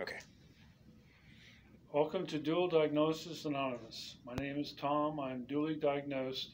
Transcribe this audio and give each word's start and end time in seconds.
Okay. 0.00 0.18
Welcome 1.92 2.26
to 2.28 2.38
Dual 2.38 2.68
Diagnosis 2.68 3.44
Anonymous. 3.44 4.16
My 4.24 4.34
name 4.34 4.56
is 4.56 4.72
Tom. 4.72 5.20
I'm 5.20 5.44
duly 5.44 5.74
diagnosed 5.74 6.52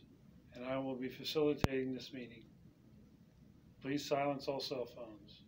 and 0.57 0.65
I 0.65 0.79
will 0.79 0.97
be 0.97 1.09
facilitating 1.09 1.95
this 1.95 2.13
meeting. 2.13 2.43
Please 3.81 4.05
silence 4.05 4.49
all 4.49 4.59
cell 4.59 4.85
phones. 4.85 5.43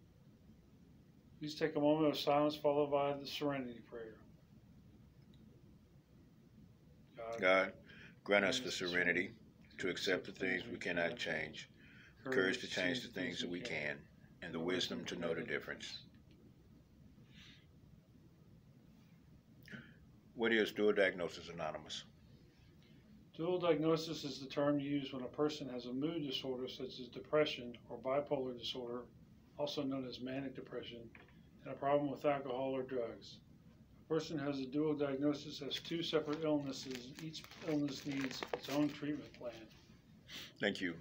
Please 1.41 1.57
take 1.57 1.75
a 1.75 1.81
moment 1.81 2.07
of 2.07 2.17
silence 2.17 2.55
followed 2.55 2.93
by 2.93 3.15
the 3.15 3.27
Serenity 3.27 3.81
Prayer. 3.91 4.15
God, 7.41 7.73
grant 8.23 8.45
us 8.45 8.61
the 8.61 8.71
serenity 8.71 9.33
to 9.79 9.89
accept 9.89 10.25
the 10.25 10.33
things 10.33 10.63
we 10.71 10.79
cannot 10.79 11.17
change, 11.17 11.69
courage 12.25 12.61
to 12.61 12.69
change 12.69 13.03
the 13.03 13.09
things 13.09 13.41
that 13.41 13.51
we 13.51 13.61
can, 13.61 13.97
and 14.43 14.55
the 14.55 14.61
wisdom 14.61 15.05
to 15.07 15.17
know 15.17 15.35
the 15.35 15.43
difference. 15.43 15.99
What 20.39 20.53
is 20.53 20.71
Dual 20.71 20.93
Diagnosis 20.93 21.49
Anonymous? 21.53 22.05
Dual 23.37 23.59
diagnosis 23.59 24.23
is 24.23 24.39
the 24.39 24.47
term 24.47 24.79
used 24.79 25.13
when 25.13 25.25
a 25.25 25.27
person 25.27 25.69
has 25.69 25.87
a 25.87 25.93
mood 25.93 26.25
disorder 26.25 26.69
such 26.69 27.01
as 27.01 27.09
depression 27.09 27.77
or 27.91 27.99
bipolar 27.99 28.57
disorder, 28.57 29.01
also 29.59 29.83
known 29.83 30.07
as 30.07 30.21
manic 30.21 30.55
depression, 30.55 31.01
and 31.65 31.75
a 31.75 31.77
problem 31.77 32.09
with 32.09 32.25
alcohol 32.25 32.71
or 32.71 32.85
drugs. 32.85 33.39
A 34.09 34.15
person 34.15 34.39
has 34.39 34.61
a 34.61 34.65
dual 34.65 34.95
diagnosis 34.95 35.59
has 35.59 35.81
two 35.81 36.05
separate 36.05 36.45
illnesses. 36.45 37.09
Each 37.21 37.43
illness 37.67 38.07
needs 38.07 38.41
its 38.55 38.69
own 38.69 38.91
treatment 38.91 39.33
plan. 39.33 39.51
Thank 40.61 40.81
you. 40.81 40.95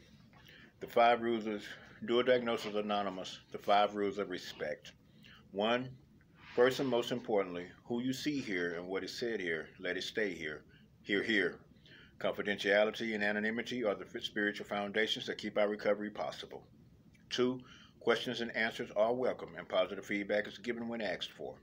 The 0.79 0.87
five 0.87 1.21
rules 1.21 1.45
of 1.45 1.63
Dual 2.03 2.23
Diagnosis 2.23 2.73
Anonymous, 2.73 3.37
the 3.51 3.59
five 3.59 3.93
rules 3.93 4.17
of 4.17 4.31
respect. 4.31 4.93
One, 5.51 5.89
First 6.57 6.79
and 6.79 6.89
most 6.89 7.11
importantly, 7.11 7.67
who 7.85 8.01
you 8.01 8.13
see 8.13 8.39
here 8.39 8.73
and 8.73 8.87
what 8.87 9.03
is 9.03 9.15
said 9.15 9.39
here, 9.39 9.69
let 9.77 9.95
it 9.95 10.01
stay 10.01 10.33
here. 10.33 10.63
Here, 11.03 11.21
here. 11.21 11.59
Confidentiality 12.17 13.13
and 13.13 13.23
anonymity 13.23 13.83
are 13.83 13.93
the 13.93 14.07
spiritual 14.19 14.65
foundations 14.65 15.27
that 15.27 15.37
keep 15.37 15.55
our 15.55 15.67
recovery 15.67 16.09
possible. 16.09 16.63
Two, 17.29 17.59
questions 17.99 18.41
and 18.41 18.49
answers 18.55 18.89
are 18.95 19.13
welcome 19.13 19.53
and 19.55 19.69
positive 19.69 20.03
feedback 20.03 20.47
is 20.47 20.57
given 20.57 20.87
when 20.87 20.99
asked 20.99 21.31
for. 21.31 21.53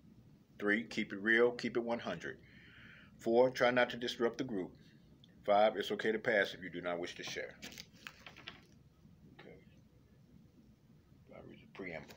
Three, 0.61 0.85
keep 0.85 1.13
it 1.13 1.21
real, 1.21 1.51
keep 1.51 1.77
it 1.77 1.83
100. 1.83 2.39
Four, 3.19 3.51
try 3.51 3.73
not 3.73 3.91
to 3.91 3.97
disrupt 3.97 4.39
the 4.39 4.45
group. 4.45 4.71
Five, 5.45 5.77
it's 5.77 5.91
okay 5.91 6.13
to 6.13 6.21
pass 6.21 6.55
if 6.55 6.63
you 6.63 6.71
do 6.71 6.81
not 6.81 7.01
wish 7.01 7.17
to 7.17 7.25
share. 7.25 7.57
Okay. 9.41 9.59
I 11.35 11.39
read 11.49 11.59
the 11.59 11.67
Preamble. 11.77 12.15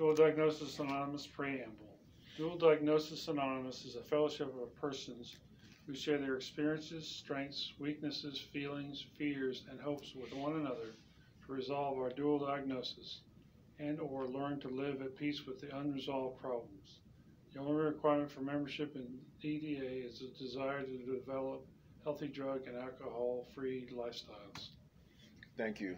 Dual 0.00 0.14
Diagnosis 0.14 0.78
Anonymous 0.78 1.26
Preamble. 1.26 1.98
Dual 2.38 2.56
Diagnosis 2.56 3.28
Anonymous 3.28 3.84
is 3.84 3.96
a 3.96 4.00
fellowship 4.00 4.50
of 4.58 4.74
persons 4.80 5.36
who 5.86 5.94
share 5.94 6.16
their 6.16 6.36
experiences, 6.36 7.06
strengths, 7.06 7.74
weaknesses, 7.78 8.40
feelings, 8.50 9.04
fears, 9.18 9.64
and 9.70 9.78
hopes 9.78 10.14
with 10.14 10.34
one 10.34 10.54
another 10.54 10.94
to 11.44 11.52
resolve 11.52 11.98
our 11.98 12.08
dual 12.08 12.38
diagnosis 12.38 13.20
and 13.78 14.00
or 14.00 14.26
learn 14.26 14.58
to 14.60 14.68
live 14.68 15.02
at 15.02 15.18
peace 15.18 15.44
with 15.46 15.60
the 15.60 15.76
unresolved 15.76 16.40
problems. 16.40 17.00
The 17.52 17.60
only 17.60 17.82
requirement 17.82 18.30
for 18.30 18.40
membership 18.40 18.96
in 18.96 19.18
DDA 19.44 20.08
is 20.08 20.22
a 20.22 20.42
desire 20.42 20.82
to 20.82 21.14
develop 21.14 21.66
healthy 22.04 22.28
drug 22.28 22.66
and 22.66 22.78
alcohol-free 22.78 23.88
lifestyles. 23.94 24.68
Thank 25.58 25.78
you. 25.78 25.94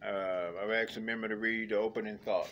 Uh, 0.00 0.52
I've 0.62 0.70
asked 0.70 0.96
a 0.96 1.00
member 1.00 1.26
to 1.26 1.34
read 1.34 1.70
the 1.70 1.78
opening 1.78 2.18
thought. 2.18 2.50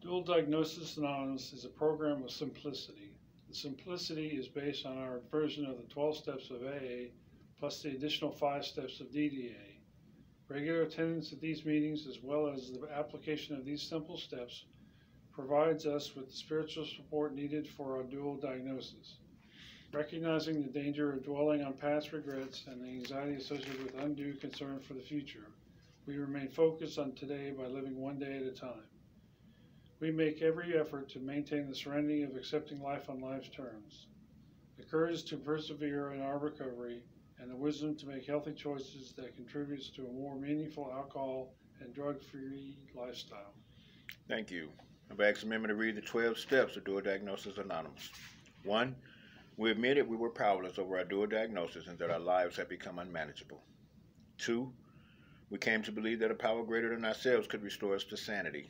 Dual 0.00 0.22
Diagnosis 0.22 0.96
Anonymous 0.96 1.52
is 1.52 1.64
a 1.64 1.68
program 1.68 2.22
of 2.22 2.30
simplicity. 2.30 3.10
The 3.48 3.54
simplicity 3.54 4.28
is 4.28 4.46
based 4.46 4.86
on 4.86 4.96
our 4.96 5.18
version 5.28 5.66
of 5.66 5.76
the 5.76 5.92
12 5.92 6.16
steps 6.16 6.50
of 6.50 6.62
AA 6.62 7.10
plus 7.58 7.82
the 7.82 7.90
additional 7.90 8.30
five 8.30 8.64
steps 8.64 9.00
of 9.00 9.10
DDA. 9.10 9.56
Regular 10.48 10.82
attendance 10.82 11.32
at 11.32 11.40
these 11.40 11.64
meetings, 11.64 12.06
as 12.06 12.22
well 12.22 12.46
as 12.46 12.70
the 12.70 12.88
application 12.96 13.56
of 13.56 13.64
these 13.64 13.82
simple 13.82 14.16
steps, 14.16 14.66
provides 15.32 15.84
us 15.84 16.14
with 16.14 16.28
the 16.28 16.36
spiritual 16.36 16.86
support 16.86 17.34
needed 17.34 17.66
for 17.66 17.96
our 17.96 18.04
dual 18.04 18.36
diagnosis. 18.36 19.16
Recognizing 19.92 20.62
the 20.62 20.70
danger 20.70 21.12
of 21.12 21.24
dwelling 21.24 21.64
on 21.64 21.72
past 21.72 22.12
regrets 22.12 22.66
and 22.68 22.80
the 22.80 22.88
anxiety 22.88 23.34
associated 23.34 23.82
with 23.82 23.98
undue 23.98 24.34
concern 24.34 24.78
for 24.78 24.94
the 24.94 25.00
future, 25.00 25.48
we 26.06 26.18
remain 26.18 26.48
focused 26.48 27.00
on 27.00 27.12
today 27.14 27.50
by 27.50 27.66
living 27.66 28.00
one 28.00 28.20
day 28.20 28.36
at 28.36 28.44
a 28.44 28.52
time. 28.52 28.84
We 30.00 30.10
make 30.12 30.42
every 30.42 30.78
effort 30.78 31.08
to 31.10 31.18
maintain 31.18 31.68
the 31.68 31.74
serenity 31.74 32.22
of 32.22 32.36
accepting 32.36 32.80
life 32.80 33.10
on 33.10 33.20
life's 33.20 33.48
terms, 33.48 34.06
the 34.76 34.84
courage 34.84 35.24
to 35.24 35.36
persevere 35.36 36.12
in 36.12 36.22
our 36.22 36.38
recovery, 36.38 37.02
and 37.40 37.50
the 37.50 37.56
wisdom 37.56 37.96
to 37.96 38.06
make 38.06 38.24
healthy 38.24 38.52
choices 38.52 39.12
that 39.16 39.34
contributes 39.36 39.90
to 39.90 40.06
a 40.06 40.12
more 40.12 40.36
meaningful 40.36 40.90
alcohol 40.92 41.54
and 41.80 41.94
drug-free 41.94 42.76
lifestyle. 42.94 43.54
Thank 44.28 44.50
you. 44.50 44.68
I've 45.10 45.20
asked 45.20 45.40
the 45.40 45.46
member 45.46 45.68
to 45.68 45.74
read 45.74 45.96
the 45.96 46.00
12 46.00 46.38
steps 46.38 46.76
of 46.76 46.84
Dual 46.84 47.00
Diagnosis 47.00 47.58
Anonymous. 47.58 48.10
One, 48.64 48.94
we 49.56 49.70
admitted 49.70 50.08
we 50.08 50.16
were 50.16 50.30
powerless 50.30 50.78
over 50.78 50.98
our 50.98 51.04
dual 51.04 51.26
diagnosis 51.26 51.88
and 51.88 51.98
that 51.98 52.10
our 52.10 52.20
lives 52.20 52.56
had 52.56 52.68
become 52.68 52.98
unmanageable. 52.98 53.62
Two, 54.36 54.72
we 55.50 55.58
came 55.58 55.82
to 55.82 55.92
believe 55.92 56.20
that 56.20 56.30
a 56.30 56.34
power 56.34 56.62
greater 56.62 56.90
than 56.90 57.04
ourselves 57.04 57.48
could 57.48 57.62
restore 57.62 57.96
us 57.96 58.04
to 58.04 58.16
sanity. 58.16 58.68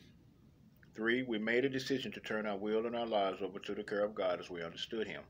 Three, 0.99 1.23
we 1.23 1.39
made 1.39 1.63
a 1.63 1.69
decision 1.69 2.11
to 2.11 2.19
turn 2.19 2.45
our 2.45 2.57
will 2.57 2.85
and 2.85 2.93
our 2.93 3.05
lives 3.05 3.41
over 3.41 3.57
to 3.57 3.73
the 3.73 3.85
care 3.85 4.03
of 4.03 4.13
God 4.13 4.41
as 4.41 4.49
we 4.49 4.61
understood 4.61 5.07
Him. 5.07 5.23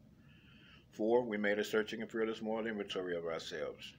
Four, 0.94 1.24
we 1.24 1.38
made 1.38 1.60
a 1.60 1.64
searching 1.64 2.02
and 2.02 2.10
fearless 2.10 2.42
moral 2.42 2.66
inventory 2.66 3.16
of 3.16 3.28
ourselves. 3.28 3.94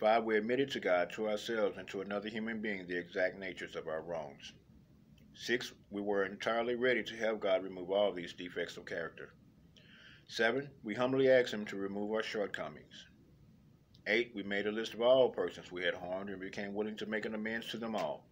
Five, 0.00 0.24
we 0.24 0.36
admitted 0.36 0.72
to 0.72 0.80
God, 0.80 1.12
to 1.12 1.28
ourselves, 1.28 1.78
and 1.78 1.86
to 1.90 2.00
another 2.00 2.28
human 2.28 2.60
being 2.60 2.88
the 2.88 2.98
exact 2.98 3.38
natures 3.38 3.76
of 3.76 3.86
our 3.86 4.02
wrongs. 4.02 4.52
Six, 5.34 5.72
we 5.92 6.02
were 6.02 6.24
entirely 6.24 6.74
ready 6.74 7.04
to 7.04 7.16
have 7.18 7.38
God 7.38 7.62
remove 7.62 7.92
all 7.92 8.10
these 8.10 8.32
defects 8.32 8.76
of 8.76 8.84
character. 8.84 9.32
Seven, 10.26 10.68
we 10.82 10.94
humbly 10.96 11.30
asked 11.30 11.54
Him 11.54 11.66
to 11.66 11.76
remove 11.76 12.10
our 12.10 12.24
shortcomings. 12.24 13.06
Eight, 14.08 14.32
we 14.34 14.42
made 14.42 14.66
a 14.66 14.72
list 14.72 14.92
of 14.92 15.02
all 15.02 15.28
persons 15.30 15.70
we 15.70 15.84
had 15.84 15.94
harmed 15.94 16.30
and 16.30 16.40
became 16.40 16.74
willing 16.74 16.96
to 16.96 17.06
make 17.06 17.26
an 17.26 17.36
amends 17.36 17.68
to 17.68 17.76
them 17.76 17.94
all. 17.94 18.26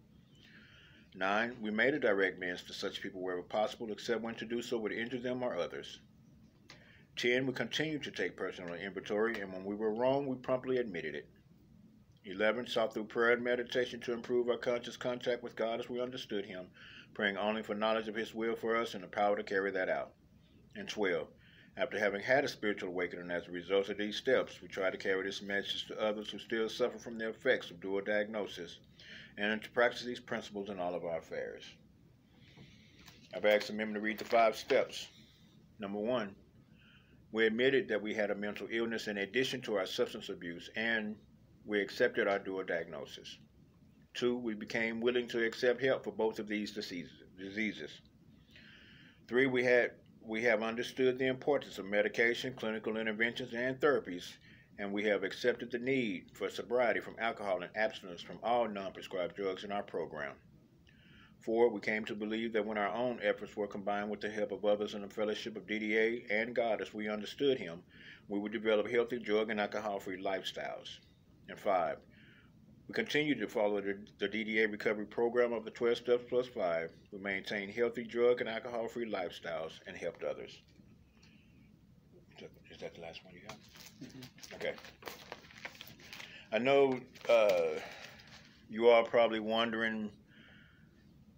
Nine, 1.15 1.55
we 1.61 1.69
made 1.69 1.93
a 1.93 1.99
direct 1.99 2.37
amends 2.37 2.63
to 2.63 2.73
such 2.73 3.01
people 3.01 3.21
wherever 3.21 3.43
possible, 3.43 3.91
except 3.91 4.21
when 4.21 4.33
to 4.35 4.45
do 4.45 4.63
so 4.63 4.79
would 4.79 4.91
injure 4.91 5.19
them 5.19 5.43
or 5.43 5.55
others. 5.55 5.99
Ten, 7.15 7.45
we 7.45 7.53
continued 7.53 8.01
to 8.03 8.11
take 8.11 8.35
personal 8.35 8.73
inventory, 8.73 9.39
and 9.39 9.53
when 9.53 9.63
we 9.63 9.75
were 9.75 9.93
wrong, 9.93 10.25
we 10.25 10.35
promptly 10.35 10.77
admitted 10.77 11.13
it. 11.13 11.29
Eleven, 12.25 12.65
sought 12.65 12.95
through 12.95 13.03
prayer 13.03 13.33
and 13.33 13.43
meditation 13.43 13.99
to 13.99 14.13
improve 14.13 14.49
our 14.49 14.57
conscious 14.57 14.97
contact 14.97 15.43
with 15.43 15.55
God 15.55 15.79
as 15.79 15.87
we 15.87 16.01
understood 16.01 16.45
Him, 16.45 16.71
praying 17.13 17.37
only 17.37 17.61
for 17.61 17.75
knowledge 17.75 18.07
of 18.07 18.15
His 18.15 18.33
will 18.33 18.55
for 18.55 18.75
us 18.75 18.95
and 18.95 19.03
the 19.03 19.07
power 19.07 19.35
to 19.35 19.43
carry 19.43 19.69
that 19.69 19.89
out. 19.89 20.13
And 20.75 20.89
twelve, 20.89 21.27
after 21.77 21.99
having 21.99 22.21
had 22.21 22.43
a 22.43 22.47
spiritual 22.47 22.89
awakening 22.89 23.29
as 23.29 23.47
a 23.47 23.51
result 23.51 23.89
of 23.89 23.99
these 23.99 24.15
steps, 24.15 24.59
we 24.63 24.67
try 24.67 24.89
to 24.89 24.97
carry 24.97 25.23
this 25.23 25.43
message 25.43 25.85
to 25.87 26.01
others 26.01 26.31
who 26.31 26.39
still 26.39 26.69
suffer 26.69 26.97
from 26.97 27.19
the 27.19 27.29
effects 27.29 27.69
of 27.69 27.79
dual 27.79 28.01
diagnosis 28.01 28.79
and 29.37 29.61
to 29.63 29.69
practice 29.71 30.03
these 30.03 30.19
principles 30.19 30.69
in 30.69 30.79
all 30.79 30.95
of 30.95 31.05
our 31.05 31.17
affairs. 31.17 31.63
I've 33.35 33.45
asked 33.45 33.67
the 33.67 33.73
member 33.73 33.95
to 33.95 33.99
read 33.99 34.19
the 34.19 34.25
five 34.25 34.55
steps. 34.55 35.07
Number 35.79 35.99
one, 35.99 36.35
we 37.31 37.47
admitted 37.47 37.87
that 37.87 38.01
we 38.01 38.13
had 38.13 38.29
a 38.29 38.35
mental 38.35 38.67
illness 38.69 39.07
in 39.07 39.17
addition 39.17 39.61
to 39.61 39.75
our 39.75 39.87
substance 39.87 40.29
abuse, 40.29 40.69
and 40.75 41.15
we 41.65 41.81
accepted 41.81 42.27
our 42.27 42.37
dual 42.37 42.63
diagnosis. 42.63 43.37
Two, 44.13 44.37
we 44.37 44.53
became 44.53 45.01
willing 45.01 45.27
to 45.29 45.43
accept 45.43 45.81
help 45.81 46.03
for 46.03 46.11
both 46.11 46.37
of 46.37 46.47
these 46.47 46.71
diseases. 46.71 48.01
Three, 49.27 49.47
we 49.47 49.63
had 49.63 49.91
we 50.25 50.43
have 50.43 50.63
understood 50.63 51.17
the 51.17 51.27
importance 51.27 51.79
of 51.79 51.85
medication, 51.85 52.53
clinical 52.53 52.97
interventions, 52.97 53.53
and 53.53 53.79
therapies 53.79 54.33
and 54.79 54.91
we 54.91 55.03
have 55.03 55.23
accepted 55.23 55.71
the 55.71 55.79
need 55.79 56.25
for 56.33 56.49
sobriety 56.49 56.99
from 56.99 57.15
alcohol 57.19 57.61
and 57.61 57.75
abstinence 57.75 58.21
from 58.21 58.39
all 58.43 58.67
non 58.67 58.91
prescribed 58.91 59.35
drugs 59.35 59.63
in 59.63 59.71
our 59.71 59.83
program. 59.83 60.33
Four, 61.39 61.69
we 61.69 61.81
came 61.81 62.05
to 62.05 62.15
believe 62.15 62.53
that 62.53 62.65
when 62.65 62.77
our 62.77 62.93
own 62.93 63.19
efforts 63.21 63.55
were 63.55 63.67
combined 63.67 64.09
with 64.09 64.21
the 64.21 64.29
help 64.29 64.51
of 64.51 64.63
others 64.63 64.93
in 64.93 65.01
the 65.01 65.09
fellowship 65.09 65.57
of 65.57 65.67
DDA 65.67 66.25
and 66.29 66.55
God 66.55 66.81
as 66.81 66.93
we 66.93 67.09
understood 67.09 67.57
Him, 67.57 67.83
we 68.29 68.39
would 68.39 68.53
develop 68.53 68.89
healthy 68.89 69.19
drug 69.19 69.49
and 69.49 69.59
alcohol 69.59 69.99
free 69.99 70.21
lifestyles. 70.23 70.99
And 71.49 71.59
five, 71.59 71.97
we 72.87 72.93
continue 72.93 73.35
to 73.35 73.47
follow 73.47 73.81
the, 73.81 73.97
the, 74.19 74.29
DDA 74.29 74.71
recovery 74.71 75.05
program 75.05 75.51
of 75.51 75.65
the 75.65 75.71
12 75.71 75.97
Steps 75.97 76.23
Plus 76.29 76.47
5. 76.47 76.91
We 77.11 77.19
maintain 77.19 77.69
healthy 77.69 78.03
drug 78.03 78.39
and 78.39 78.49
alcohol 78.49 78.87
free 78.87 79.09
lifestyles 79.09 79.79
and 79.85 79.97
helped 79.97 80.23
others. 80.23 80.61
Is 82.71 82.79
that 82.79 82.95
the 82.95 83.01
last 83.01 83.23
one 83.23 83.33
you 83.33 83.41
got? 83.47 83.57
Mm-hmm. 84.03 84.21
Okay. 84.55 84.73
I 86.51 86.57
know 86.59 86.99
uh, 87.29 87.79
you 88.69 88.87
are 88.87 89.03
probably 89.03 89.39
wondering 89.39 90.11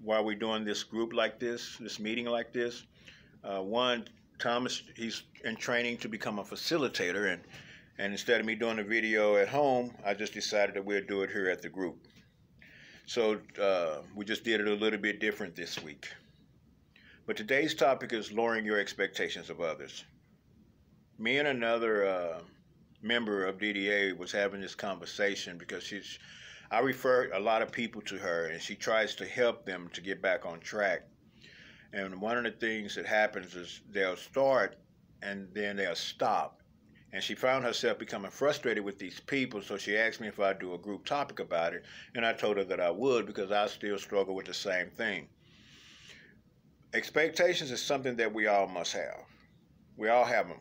why 0.01 0.19
we're 0.19 0.35
doing 0.35 0.65
this 0.65 0.83
group 0.83 1.13
like 1.13 1.39
this, 1.39 1.77
this 1.79 1.99
meeting 1.99 2.25
like 2.25 2.53
this. 2.53 2.83
Uh, 3.43 3.61
one, 3.61 4.07
Thomas, 4.39 4.83
he's 4.95 5.23
in 5.43 5.55
training 5.55 5.97
to 5.99 6.09
become 6.09 6.39
a 6.39 6.43
facilitator, 6.43 7.31
and 7.31 7.41
and 7.97 8.11
instead 8.11 8.41
of 8.41 8.45
me 8.45 8.55
doing 8.55 8.75
the 8.75 8.83
video 8.83 9.37
at 9.37 9.47
home, 9.47 9.93
I 10.05 10.13
just 10.13 10.33
decided 10.33 10.75
that 10.75 10.83
we'll 10.83 11.05
do 11.05 11.21
it 11.21 11.29
here 11.29 11.49
at 11.49 11.61
the 11.61 11.69
group. 11.69 11.95
So 13.05 13.39
uh, 13.61 13.99
we 14.15 14.25
just 14.25 14.43
did 14.43 14.59
it 14.59 14.67
a 14.67 14.73
little 14.73 14.99
bit 14.99 15.21
different 15.21 15.55
this 15.55 15.81
week. 15.81 16.09
But 17.25 17.37
today's 17.37 17.73
topic 17.73 18.11
is 18.11 18.33
lowering 18.33 18.65
your 18.65 18.79
expectations 18.79 19.49
of 19.49 19.61
others. 19.61 20.03
Me 21.17 21.37
and 21.37 21.47
another 21.47 22.05
uh, 22.05 22.39
member 23.05 23.45
of 23.45 23.57
DDA 23.57 24.17
was 24.17 24.31
having 24.31 24.59
this 24.59 24.75
conversation 24.75 25.57
because 25.57 25.83
she's 25.83 26.19
I 26.71 26.79
refer 26.79 27.29
a 27.31 27.39
lot 27.39 27.61
of 27.61 27.71
people 27.71 28.01
to 28.01 28.17
her, 28.17 28.47
and 28.47 28.59
she 28.59 28.75
tries 28.75 29.15
to 29.15 29.25
help 29.25 29.65
them 29.65 29.89
to 29.93 30.01
get 30.01 30.21
back 30.21 30.45
on 30.45 30.59
track. 30.59 31.03
And 31.93 32.19
one 32.19 32.37
of 32.37 32.43
the 32.43 32.51
things 32.51 32.95
that 32.95 33.05
happens 33.05 33.55
is 33.55 33.81
they'll 33.91 34.17
start 34.17 34.75
and 35.21 35.47
then 35.53 35.77
they'll 35.77 35.95
stop. 35.95 36.61
And 37.13 37.23
she 37.23 37.35
found 37.35 37.63
herself 37.63 37.99
becoming 37.99 38.31
frustrated 38.31 38.83
with 38.83 38.99
these 38.99 39.19
people, 39.19 39.61
so 39.61 39.77
she 39.77 39.95
asked 39.95 40.19
me 40.19 40.27
if 40.27 40.39
I'd 40.39 40.59
do 40.59 40.73
a 40.73 40.77
group 40.77 41.05
topic 41.05 41.39
about 41.39 41.73
it. 41.73 41.85
And 42.15 42.25
I 42.25 42.33
told 42.33 42.57
her 42.57 42.65
that 42.65 42.81
I 42.81 42.89
would 42.89 43.25
because 43.25 43.51
I 43.51 43.67
still 43.67 43.97
struggle 43.97 44.35
with 44.35 44.47
the 44.47 44.53
same 44.53 44.89
thing. 44.89 45.29
Expectations 46.93 47.71
is 47.71 47.81
something 47.81 48.17
that 48.17 48.33
we 48.33 48.47
all 48.47 48.67
must 48.67 48.93
have. 48.93 49.23
We 49.95 50.09
all 50.09 50.25
have 50.25 50.47
them, 50.47 50.59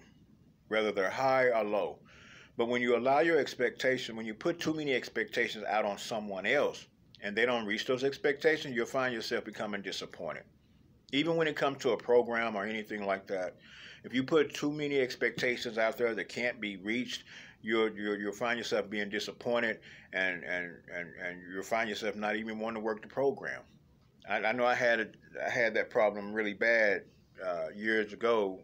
whether 0.69 0.93
they're 0.93 1.11
high 1.11 1.47
or 1.47 1.65
low. 1.65 1.99
But 2.57 2.69
when 2.69 2.83
you 2.83 2.97
allow 2.97 3.21
your 3.21 3.39
expectation, 3.39 4.17
when 4.17 4.27
you 4.27 4.35
put 4.35 4.61
too 4.61 4.75
many 4.75 4.95
expectations 4.95 5.65
out 5.65 5.85
on 5.85 5.99
someone 5.99 6.47
else 6.47 6.87
and 7.21 7.37
they 7.37 7.47
don't 7.47 7.67
reach 7.67 7.85
those 7.87 8.05
expectations, 8.05 8.77
you'll 8.77 8.87
find 8.87 9.13
yourself 9.13 9.45
becoming 9.45 9.83
disappointed. 9.83 10.45
Even 11.13 11.37
when 11.37 11.49
it 11.49 11.57
comes 11.57 11.79
to 11.79 11.91
a 11.91 11.97
program 11.97 12.55
or 12.55 12.65
anything 12.65 13.05
like 13.05 13.27
that, 13.27 13.57
if 14.05 14.15
you 14.15 14.23
put 14.23 14.55
too 14.55 14.71
many 14.71 15.01
expectations 15.01 15.79
out 15.79 15.97
there 15.97 16.15
that 16.15 16.29
can't 16.29 16.61
be 16.61 16.77
reached, 16.77 17.25
you'll, 17.63 17.91
you'll, 17.91 18.19
you'll 18.19 18.33
find 18.33 18.59
yourself 18.59 18.89
being 18.89 19.09
disappointed 19.09 19.81
and, 20.13 20.45
and, 20.45 20.77
and, 20.95 21.09
and 21.21 21.43
you'll 21.53 21.63
find 21.63 21.89
yourself 21.89 22.15
not 22.15 22.37
even 22.37 22.59
wanting 22.59 22.81
to 22.81 22.85
work 22.85 23.03
the 23.03 23.09
program. 23.09 23.63
I, 24.29 24.37
I 24.37 24.53
know 24.53 24.67
I 24.67 24.75
had 24.75 25.01
a, 25.01 25.09
I 25.45 25.51
had 25.51 25.75
that 25.75 25.91
problem 25.91 26.33
really 26.33 26.55
bad 26.55 27.03
uh, 27.45 27.69
years 27.75 28.13
ago. 28.13 28.61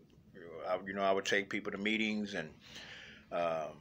I, 0.69 0.78
you 0.86 0.93
know, 0.93 1.02
I 1.02 1.12
would 1.12 1.25
take 1.25 1.48
people 1.50 1.72
to 1.72 1.78
meetings 1.78 2.34
and 2.34 2.50
um, 3.32 3.77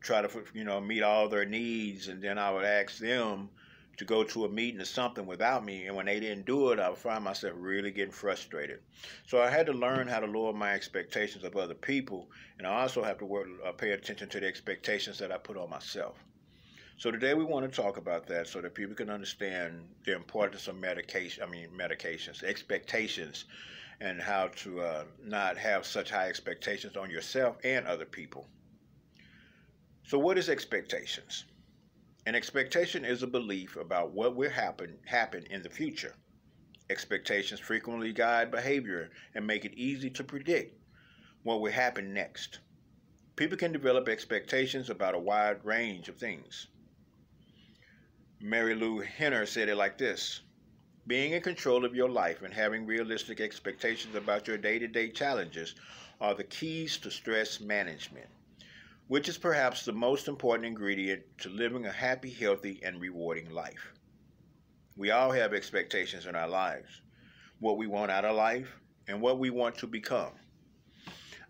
try 0.00 0.22
to 0.22 0.44
you 0.54 0.64
know 0.64 0.80
meet 0.80 1.02
all 1.02 1.28
their 1.28 1.44
needs, 1.44 2.08
and 2.08 2.22
then 2.22 2.38
I 2.38 2.50
would 2.50 2.64
ask 2.64 2.98
them 2.98 3.50
to 3.96 4.04
go 4.06 4.24
to 4.24 4.46
a 4.46 4.48
meeting 4.48 4.80
or 4.80 4.86
something 4.86 5.26
without 5.26 5.62
me, 5.62 5.86
and 5.86 5.94
when 5.94 6.06
they 6.06 6.18
didn't 6.18 6.46
do 6.46 6.70
it, 6.70 6.78
I 6.78 6.88
would 6.88 6.98
find 6.98 7.22
myself 7.22 7.52
really 7.56 7.90
getting 7.90 8.12
frustrated. 8.12 8.80
So 9.26 9.42
I 9.42 9.50
had 9.50 9.66
to 9.66 9.74
learn 9.74 10.08
how 10.08 10.20
to 10.20 10.26
lower 10.26 10.54
my 10.54 10.72
expectations 10.72 11.44
of 11.44 11.54
other 11.54 11.74
people, 11.74 12.30
and 12.56 12.66
I 12.66 12.80
also 12.80 13.02
have 13.02 13.18
to 13.18 13.26
work, 13.26 13.48
uh, 13.64 13.72
pay 13.72 13.90
attention 13.90 14.28
to 14.30 14.40
the 14.40 14.46
expectations 14.46 15.18
that 15.18 15.30
I 15.30 15.36
put 15.36 15.58
on 15.58 15.68
myself. 15.68 16.16
So 16.96 17.10
today 17.10 17.34
we 17.34 17.44
want 17.44 17.70
to 17.70 17.82
talk 17.82 17.96
about 17.96 18.26
that 18.26 18.46
so 18.46 18.60
that 18.60 18.74
people 18.74 18.94
can 18.94 19.10
understand 19.10 19.88
the 20.04 20.14
importance 20.14 20.68
of 20.68 20.76
medication. 20.76 21.42
I 21.42 21.46
mean 21.46 21.68
medications, 21.70 22.42
expectations, 22.42 23.44
and 24.00 24.20
how 24.20 24.48
to 24.48 24.80
uh, 24.80 25.04
not 25.22 25.58
have 25.58 25.84
such 25.84 26.10
high 26.10 26.28
expectations 26.28 26.96
on 26.96 27.10
yourself 27.10 27.56
and 27.64 27.86
other 27.86 28.06
people. 28.06 28.48
So, 30.04 30.18
what 30.18 30.38
is 30.38 30.48
expectations? 30.48 31.44
An 32.26 32.34
expectation 32.34 33.04
is 33.04 33.22
a 33.22 33.26
belief 33.26 33.76
about 33.76 34.12
what 34.12 34.34
will 34.34 34.50
happen 34.50 34.98
happen 35.04 35.44
in 35.50 35.62
the 35.62 35.70
future. 35.70 36.14
Expectations 36.88 37.60
frequently 37.60 38.12
guide 38.12 38.50
behavior 38.50 39.10
and 39.34 39.46
make 39.46 39.64
it 39.64 39.74
easy 39.74 40.10
to 40.10 40.24
predict 40.24 40.76
what 41.42 41.60
will 41.60 41.72
happen 41.72 42.12
next. 42.12 42.58
People 43.36 43.56
can 43.56 43.72
develop 43.72 44.08
expectations 44.08 44.90
about 44.90 45.14
a 45.14 45.18
wide 45.18 45.64
range 45.64 46.08
of 46.08 46.16
things. 46.16 46.66
Marilu 48.42 49.04
Henner 49.04 49.46
said 49.46 49.68
it 49.68 49.76
like 49.76 49.98
this 49.98 50.40
being 51.06 51.32
in 51.32 51.42
control 51.42 51.84
of 51.84 51.94
your 51.94 52.08
life 52.08 52.42
and 52.42 52.52
having 52.52 52.86
realistic 52.86 53.40
expectations 53.40 54.14
about 54.14 54.46
your 54.46 54.58
day 54.58 54.78
to 54.78 54.86
day 54.86 55.08
challenges 55.08 55.74
are 56.20 56.34
the 56.34 56.44
keys 56.44 56.98
to 56.98 57.10
stress 57.10 57.60
management, 57.60 58.28
which 59.08 59.28
is 59.28 59.38
perhaps 59.38 59.84
the 59.84 59.92
most 59.92 60.28
important 60.28 60.66
ingredient 60.66 61.22
to 61.38 61.48
living 61.48 61.86
a 61.86 61.92
happy, 61.92 62.30
healthy, 62.30 62.80
and 62.82 63.00
rewarding 63.00 63.50
life. 63.50 63.92
We 64.96 65.10
all 65.10 65.32
have 65.32 65.54
expectations 65.54 66.26
in 66.26 66.36
our 66.36 66.48
lives 66.48 67.00
what 67.58 67.76
we 67.76 67.86
want 67.86 68.10
out 68.10 68.24
of 68.24 68.36
life 68.36 68.78
and 69.06 69.20
what 69.20 69.38
we 69.38 69.50
want 69.50 69.76
to 69.78 69.86
become. 69.86 70.32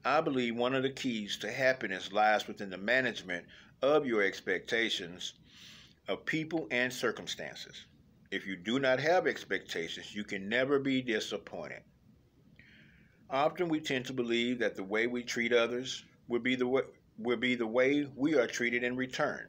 I 0.04 0.20
believe 0.20 0.56
one 0.56 0.74
of 0.74 0.82
the 0.82 0.90
keys 0.90 1.36
to 1.38 1.52
happiness 1.52 2.12
lies 2.12 2.48
within 2.48 2.70
the 2.70 2.78
management 2.78 3.46
of 3.82 4.06
your 4.06 4.22
expectations 4.22 5.34
of 6.08 6.24
people 6.24 6.66
and 6.70 6.92
circumstances. 6.92 7.84
If 8.30 8.46
you 8.46 8.54
do 8.54 8.78
not 8.78 9.00
have 9.00 9.26
expectations, 9.26 10.14
you 10.14 10.22
can 10.22 10.48
never 10.48 10.78
be 10.78 11.02
disappointed. 11.02 11.82
Often 13.28 13.68
we 13.68 13.80
tend 13.80 14.06
to 14.06 14.12
believe 14.12 14.60
that 14.60 14.76
the 14.76 14.84
way 14.84 15.08
we 15.08 15.24
treat 15.24 15.52
others 15.52 16.04
will 16.28 16.40
be 16.40 16.54
the 16.54 16.66
way, 16.66 16.82
will 17.18 17.36
be 17.36 17.56
the 17.56 17.66
way 17.66 18.08
we 18.14 18.36
are 18.36 18.46
treated 18.46 18.84
in 18.84 18.96
return. 18.96 19.48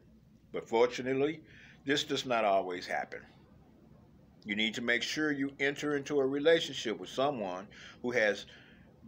But 0.51 0.67
fortunately, 0.67 1.41
this 1.85 2.03
does 2.03 2.25
not 2.25 2.43
always 2.43 2.87
happen. 2.87 3.21
You 4.45 4.55
need 4.55 4.73
to 4.75 4.81
make 4.81 5.03
sure 5.03 5.31
you 5.31 5.51
enter 5.59 5.95
into 5.95 6.19
a 6.19 6.25
relationship 6.25 6.99
with 6.99 7.09
someone 7.09 7.67
who 8.01 8.11
has 8.11 8.47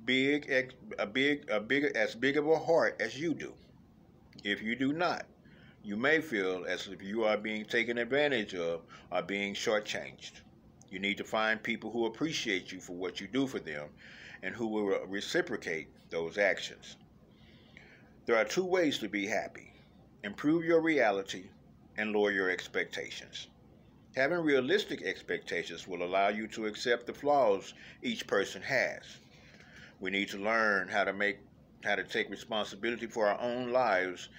big 0.05 0.51
a 0.99 1.07
big 1.07 1.49
a 1.49 1.59
big 1.59 1.85
as 1.95 2.13
big 2.13 2.37
of 2.37 2.47
a 2.47 2.59
heart 2.59 2.97
as 2.99 3.19
you 3.19 3.33
do. 3.33 3.53
If 4.43 4.61
you 4.61 4.75
do 4.75 4.93
not, 4.93 5.25
you 5.83 5.97
may 5.97 6.21
feel 6.21 6.65
as 6.65 6.87
if 6.87 7.03
you 7.03 7.25
are 7.25 7.35
being 7.35 7.65
taken 7.65 7.97
advantage 7.97 8.55
of 8.55 8.81
or 9.11 9.21
being 9.21 9.53
shortchanged. 9.53 10.31
You 10.89 10.99
need 10.99 11.17
to 11.17 11.25
find 11.25 11.61
people 11.61 11.91
who 11.91 12.05
appreciate 12.05 12.71
you 12.71 12.79
for 12.79 12.93
what 12.93 13.19
you 13.19 13.27
do 13.27 13.47
for 13.47 13.59
them 13.59 13.89
and 14.41 14.55
who 14.55 14.67
will 14.67 15.05
reciprocate 15.07 15.89
those 16.09 16.37
actions. 16.37 16.95
There 18.25 18.37
are 18.37 18.45
two 18.45 18.63
ways 18.63 18.99
to 18.99 19.09
be 19.09 19.27
happy 19.27 19.73
improve 20.23 20.63
your 20.63 20.79
reality 20.79 21.49
and 21.97 22.13
lower 22.13 22.31
your 22.31 22.49
expectations. 22.49 23.47
Having 24.15 24.39
realistic 24.39 25.01
expectations 25.01 25.85
will 25.85 26.01
allow 26.01 26.29
you 26.29 26.47
to 26.47 26.67
accept 26.67 27.07
the 27.07 27.13
flaws 27.13 27.73
each 28.01 28.25
person 28.25 28.61
has. 28.61 29.01
We 29.99 30.11
need 30.11 30.29
to 30.29 30.37
learn 30.37 30.87
how 30.87 31.03
to 31.03 31.11
make 31.11 31.39
how 31.83 31.95
to 31.95 32.03
take 32.05 32.29
responsibility 32.29 33.07
for 33.07 33.27
our 33.27 33.41
own 33.41 33.73
lives 33.73 34.29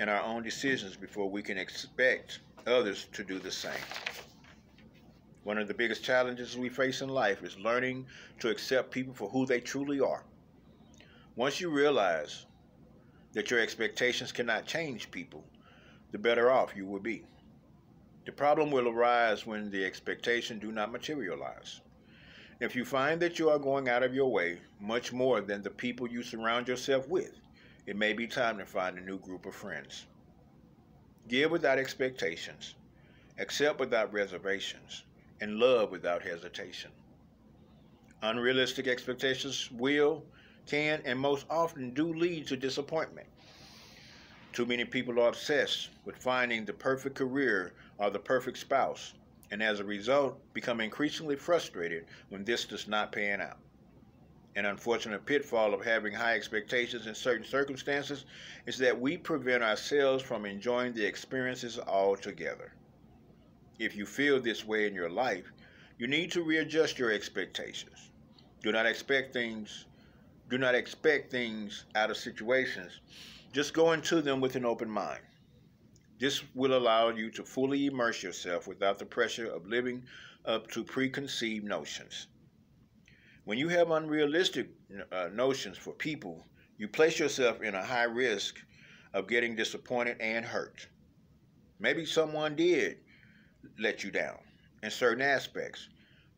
and 0.00 0.08
our 0.08 0.22
own 0.22 0.42
decisions 0.42 0.96
before 0.96 1.30
we 1.30 1.42
can 1.42 1.58
expect 1.58 2.40
others 2.66 3.06
to 3.12 3.22
do 3.22 3.38
the 3.38 3.52
same. 3.52 3.72
One 5.44 5.58
of 5.58 5.68
the 5.68 5.74
biggest 5.74 6.02
challenges 6.02 6.56
we 6.56 6.70
face 6.70 7.02
in 7.02 7.10
life 7.10 7.44
is 7.44 7.58
learning 7.58 8.06
to 8.40 8.48
accept 8.48 8.90
people 8.90 9.12
for 9.12 9.28
who 9.28 9.44
they 9.44 9.60
truly 9.60 10.00
are. 10.00 10.24
Once 11.36 11.60
you 11.60 11.70
realize 11.70 12.46
that 13.34 13.50
your 13.50 13.60
expectations 13.60 14.32
cannot 14.32 14.66
change 14.66 15.10
people, 15.10 15.44
the 16.12 16.18
better 16.18 16.50
off 16.50 16.74
you 16.74 16.86
will 16.86 16.98
be. 16.98 17.22
The 18.24 18.32
problem 18.32 18.70
will 18.70 18.88
arise 18.88 19.46
when 19.46 19.70
the 19.70 19.84
expectation 19.84 20.58
do 20.58 20.72
not 20.72 20.92
materialize. 20.92 21.80
If 22.58 22.74
you 22.74 22.84
find 22.84 23.20
that 23.20 23.38
you 23.38 23.50
are 23.50 23.58
going 23.58 23.88
out 23.88 24.02
of 24.02 24.14
your 24.14 24.30
way 24.30 24.60
much 24.80 25.12
more 25.12 25.40
than 25.40 25.62
the 25.62 25.70
people 25.70 26.08
you 26.08 26.22
surround 26.22 26.68
yourself 26.68 27.06
with, 27.08 27.38
it 27.90 27.96
may 27.96 28.12
be 28.12 28.24
time 28.24 28.56
to 28.56 28.64
find 28.64 28.96
a 28.96 29.00
new 29.00 29.18
group 29.18 29.46
of 29.46 29.52
friends. 29.52 30.06
Give 31.26 31.50
without 31.50 31.76
expectations, 31.76 32.76
accept 33.36 33.80
without 33.80 34.12
reservations, 34.12 35.02
and 35.40 35.58
love 35.58 35.90
without 35.90 36.22
hesitation. 36.22 36.92
Unrealistic 38.22 38.86
expectations 38.86 39.72
will, 39.72 40.22
can, 40.66 41.02
and 41.04 41.18
most 41.18 41.46
often 41.50 41.92
do 41.92 42.14
lead 42.14 42.46
to 42.46 42.56
disappointment. 42.56 43.26
Too 44.52 44.66
many 44.66 44.84
people 44.84 45.18
are 45.18 45.30
obsessed 45.30 45.88
with 46.04 46.16
finding 46.16 46.64
the 46.64 46.72
perfect 46.72 47.16
career 47.16 47.72
or 47.98 48.08
the 48.08 48.20
perfect 48.20 48.58
spouse, 48.58 49.14
and 49.50 49.60
as 49.60 49.80
a 49.80 49.84
result, 49.84 50.38
become 50.54 50.80
increasingly 50.80 51.34
frustrated 51.34 52.06
when 52.28 52.44
this 52.44 52.66
does 52.66 52.86
not 52.86 53.10
pan 53.10 53.40
out. 53.40 53.58
An 54.56 54.64
unfortunate 54.66 55.24
pitfall 55.26 55.74
of 55.74 55.84
having 55.84 56.12
high 56.12 56.34
expectations 56.34 57.06
in 57.06 57.14
certain 57.14 57.46
circumstances 57.46 58.24
is 58.66 58.78
that 58.78 59.00
we 59.00 59.16
prevent 59.16 59.62
ourselves 59.62 60.22
from 60.22 60.44
enjoying 60.44 60.92
the 60.92 61.06
experiences 61.06 61.78
altogether. 61.78 62.72
If 63.78 63.94
you 63.96 64.06
feel 64.06 64.40
this 64.40 64.64
way 64.64 64.86
in 64.86 64.94
your 64.94 65.10
life, 65.10 65.52
you 65.98 66.06
need 66.06 66.32
to 66.32 66.42
readjust 66.42 66.98
your 66.98 67.12
expectations. 67.12 68.10
Do 68.62 68.72
not 68.72 68.86
expect 68.86 69.32
things 69.32 69.86
do 70.50 70.58
not 70.58 70.74
expect 70.74 71.30
things 71.30 71.84
out 71.94 72.10
of 72.10 72.16
situations. 72.16 72.98
Just 73.52 73.72
go 73.72 73.92
into 73.92 74.20
them 74.20 74.40
with 74.40 74.56
an 74.56 74.64
open 74.64 74.90
mind. 74.90 75.22
This 76.18 76.42
will 76.56 76.76
allow 76.76 77.10
you 77.10 77.30
to 77.30 77.44
fully 77.44 77.86
immerse 77.86 78.20
yourself 78.20 78.66
without 78.66 78.98
the 78.98 79.06
pressure 79.06 79.46
of 79.46 79.68
living 79.68 80.02
up 80.44 80.68
to 80.72 80.82
preconceived 80.82 81.64
notions. 81.64 82.26
When 83.44 83.58
you 83.58 83.68
have 83.68 83.90
unrealistic 83.90 84.68
uh, 85.10 85.28
notions 85.32 85.78
for 85.78 85.92
people, 85.94 86.46
you 86.76 86.88
place 86.88 87.18
yourself 87.18 87.62
in 87.62 87.74
a 87.74 87.84
high 87.84 88.04
risk 88.04 88.56
of 89.14 89.28
getting 89.28 89.56
disappointed 89.56 90.20
and 90.20 90.44
hurt. 90.44 90.86
Maybe 91.78 92.04
someone 92.04 92.54
did 92.54 92.98
let 93.78 94.04
you 94.04 94.10
down 94.10 94.38
in 94.82 94.90
certain 94.90 95.22
aspects, 95.22 95.88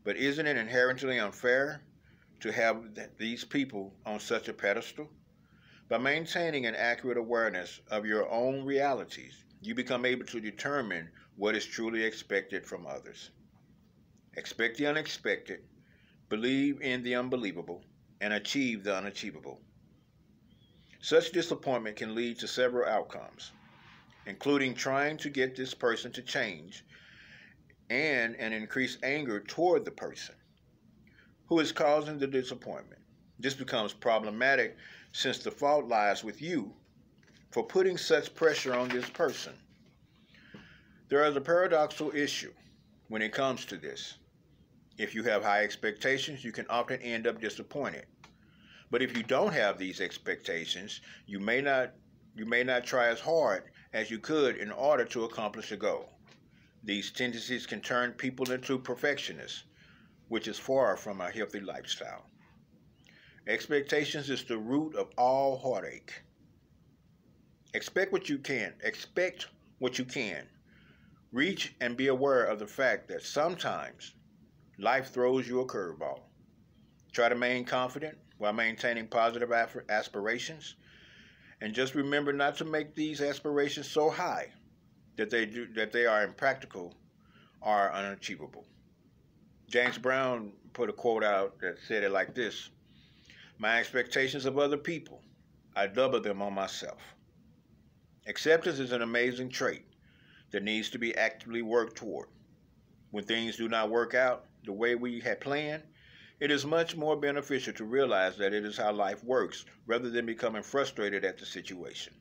but 0.04 0.16
isn't 0.16 0.46
it 0.46 0.56
inherently 0.56 1.18
unfair 1.18 1.82
to 2.40 2.52
have 2.52 2.94
th- 2.94 3.10
these 3.18 3.44
people 3.44 3.94
on 4.06 4.20
such 4.20 4.48
a 4.48 4.52
pedestal? 4.52 5.10
By 5.88 5.98
maintaining 5.98 6.66
an 6.66 6.76
accurate 6.76 7.18
awareness 7.18 7.80
of 7.90 8.06
your 8.06 8.28
own 8.30 8.64
realities, 8.64 9.44
you 9.60 9.74
become 9.74 10.04
able 10.04 10.24
to 10.26 10.40
determine 10.40 11.10
what 11.36 11.56
is 11.56 11.66
truly 11.66 12.04
expected 12.04 12.64
from 12.64 12.86
others. 12.86 13.30
Expect 14.36 14.78
the 14.78 14.86
unexpected, 14.86 15.64
believe 16.32 16.80
in 16.80 17.02
the 17.02 17.14
unbelievable, 17.14 17.84
and 18.22 18.32
achieve 18.32 18.82
the 18.82 18.96
unachievable. 18.96 19.60
Such 21.02 21.30
disappointment 21.30 21.96
can 21.96 22.14
lead 22.14 22.38
to 22.38 22.48
several 22.48 22.88
outcomes, 22.88 23.52
including 24.24 24.72
trying 24.72 25.18
to 25.18 25.28
get 25.28 25.54
this 25.54 25.74
person 25.74 26.10
to 26.12 26.22
change 26.22 26.86
and 27.90 28.34
an 28.36 28.54
increased 28.54 29.00
anger 29.02 29.40
toward 29.40 29.84
the 29.84 29.90
person 29.90 30.34
who 31.48 31.60
is 31.60 31.70
causing 31.70 32.18
the 32.18 32.26
disappointment. 32.26 33.02
This 33.38 33.52
becomes 33.52 33.92
problematic 33.92 34.78
since 35.12 35.36
the 35.36 35.50
fault 35.50 35.86
lies 35.86 36.24
with 36.24 36.40
you 36.40 36.72
for 37.50 37.62
putting 37.62 37.98
such 37.98 38.34
pressure 38.34 38.72
on 38.72 38.88
this 38.88 39.10
person. 39.10 39.52
There 41.10 41.26
is 41.26 41.36
a 41.36 41.42
paradoxical 41.42 42.16
issue 42.16 42.54
when 43.08 43.20
it 43.20 43.34
comes 43.34 43.66
to 43.66 43.76
this. 43.76 44.14
If 45.02 45.16
you 45.16 45.24
have 45.24 45.42
high 45.42 45.64
expectations, 45.64 46.44
you 46.44 46.52
can 46.52 46.64
often 46.68 47.02
end 47.02 47.26
up 47.26 47.40
disappointed. 47.40 48.06
But 48.88 49.02
if 49.02 49.16
you 49.16 49.24
don't 49.24 49.52
have 49.52 49.76
these 49.76 50.00
expectations, 50.00 51.00
you 51.26 51.40
may 51.40 51.60
not 51.60 51.94
you 52.36 52.46
may 52.46 52.62
not 52.62 52.84
try 52.84 53.08
as 53.08 53.18
hard 53.18 53.64
as 53.92 54.12
you 54.12 54.20
could 54.20 54.58
in 54.58 54.70
order 54.70 55.04
to 55.06 55.24
accomplish 55.24 55.72
a 55.72 55.76
goal. 55.76 56.08
These 56.84 57.10
tendencies 57.10 57.66
can 57.66 57.80
turn 57.80 58.12
people 58.12 58.52
into 58.52 58.78
perfectionists, 58.78 59.64
which 60.28 60.46
is 60.46 60.56
far 60.56 60.96
from 60.96 61.20
a 61.20 61.32
healthy 61.32 61.58
lifestyle. 61.58 62.30
Expectations 63.48 64.30
is 64.30 64.44
the 64.44 64.56
root 64.56 64.94
of 64.94 65.10
all 65.18 65.58
heartache. 65.58 66.22
Expect 67.74 68.12
what 68.12 68.28
you 68.28 68.38
can. 68.38 68.72
Expect 68.84 69.48
what 69.80 69.98
you 69.98 70.04
can. 70.04 70.46
Reach 71.32 71.74
and 71.80 71.96
be 71.96 72.06
aware 72.06 72.44
of 72.44 72.60
the 72.60 72.68
fact 72.68 73.08
that 73.08 73.24
sometimes 73.24 74.12
life 74.82 75.12
throws 75.12 75.46
you 75.46 75.60
a 75.60 75.64
curveball. 75.64 76.18
Try 77.12 77.28
to 77.28 77.36
remain 77.36 77.64
confident 77.64 78.18
while 78.38 78.52
maintaining 78.52 79.06
positive 79.06 79.52
aspirations. 79.88 80.74
And 81.60 81.72
just 81.72 81.94
remember 81.94 82.32
not 82.32 82.56
to 82.56 82.64
make 82.64 82.96
these 82.96 83.20
aspirations 83.20 83.88
so 83.88 84.10
high 84.10 84.48
that 85.16 85.30
they 85.30 85.46
do 85.46 85.72
that 85.74 85.92
they 85.92 86.04
are 86.04 86.24
impractical 86.24 86.96
or 87.60 87.92
unachievable. 87.92 88.66
James 89.68 89.98
Brown 89.98 90.52
put 90.72 90.90
a 90.90 90.92
quote 90.92 91.22
out 91.22 91.60
that 91.60 91.78
said 91.86 92.02
it 92.02 92.10
like 92.10 92.34
this 92.34 92.70
my 93.58 93.78
expectations 93.78 94.46
of 94.46 94.58
other 94.58 94.76
people, 94.76 95.22
I 95.76 95.86
double 95.86 96.20
them 96.20 96.42
on 96.42 96.54
myself. 96.54 97.00
Acceptance 98.26 98.80
is 98.80 98.90
an 98.90 99.02
amazing 99.02 99.50
trait 99.50 99.84
that 100.50 100.64
needs 100.64 100.90
to 100.90 100.98
be 100.98 101.14
actively 101.14 101.62
worked 101.62 101.96
toward. 101.96 102.28
When 103.12 103.22
things 103.22 103.56
do 103.56 103.68
not 103.68 103.90
work 103.90 104.14
out 104.14 104.46
the 104.64 104.72
way 104.72 104.94
we 104.94 105.20
had 105.20 105.40
planned, 105.40 105.82
it 106.40 106.50
is 106.50 106.66
much 106.66 106.96
more 106.96 107.16
beneficial 107.16 107.72
to 107.74 107.84
realize 107.84 108.36
that 108.36 108.52
it 108.52 108.64
is 108.64 108.76
how 108.76 108.92
life 108.92 109.22
works 109.22 109.64
rather 109.86 110.10
than 110.10 110.26
becoming 110.26 110.62
frustrated 110.62 111.24
at 111.24 111.38
the 111.38 111.46
situation. 111.46 112.12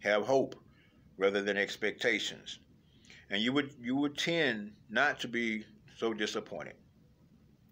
Have 0.00 0.24
hope 0.24 0.54
rather 1.16 1.42
than 1.42 1.56
expectations. 1.56 2.58
And 3.28 3.42
you 3.42 3.52
would 3.52 3.74
you 3.80 3.96
would 3.96 4.16
tend 4.16 4.72
not 4.88 5.20
to 5.20 5.28
be 5.28 5.64
so 5.96 6.14
disappointed. 6.14 6.76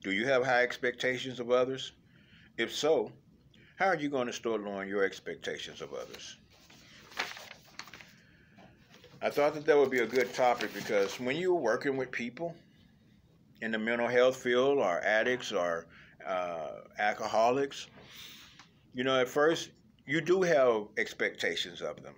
Do 0.02 0.12
you 0.12 0.26
have 0.26 0.44
high 0.44 0.62
expectations 0.62 1.40
of 1.40 1.50
others? 1.50 1.92
If 2.56 2.74
so, 2.74 3.12
how 3.76 3.86
are 3.86 3.96
you 3.96 4.08
going 4.08 4.26
to 4.26 4.32
start 4.32 4.62
lowering 4.62 4.88
your 4.88 5.04
expectations 5.04 5.80
of 5.80 5.92
others? 5.94 6.36
I 9.20 9.30
thought 9.30 9.54
that 9.54 9.66
that 9.66 9.76
would 9.76 9.90
be 9.90 10.00
a 10.00 10.06
good 10.06 10.32
topic 10.34 10.72
because 10.74 11.18
when 11.18 11.36
you're 11.36 11.54
working 11.54 11.96
with 11.96 12.10
people 12.10 12.54
in 13.60 13.70
the 13.70 13.78
mental 13.78 14.08
health 14.08 14.36
field 14.36 14.78
or 14.78 15.00
addicts 15.00 15.52
or 15.52 15.86
uh, 16.26 16.68
alcoholics, 16.98 17.86
you 18.94 19.04
know, 19.04 19.20
at 19.20 19.28
first 19.28 19.70
you 20.06 20.20
do 20.20 20.42
have 20.42 20.84
expectations 20.96 21.82
of 21.82 22.02
them. 22.02 22.14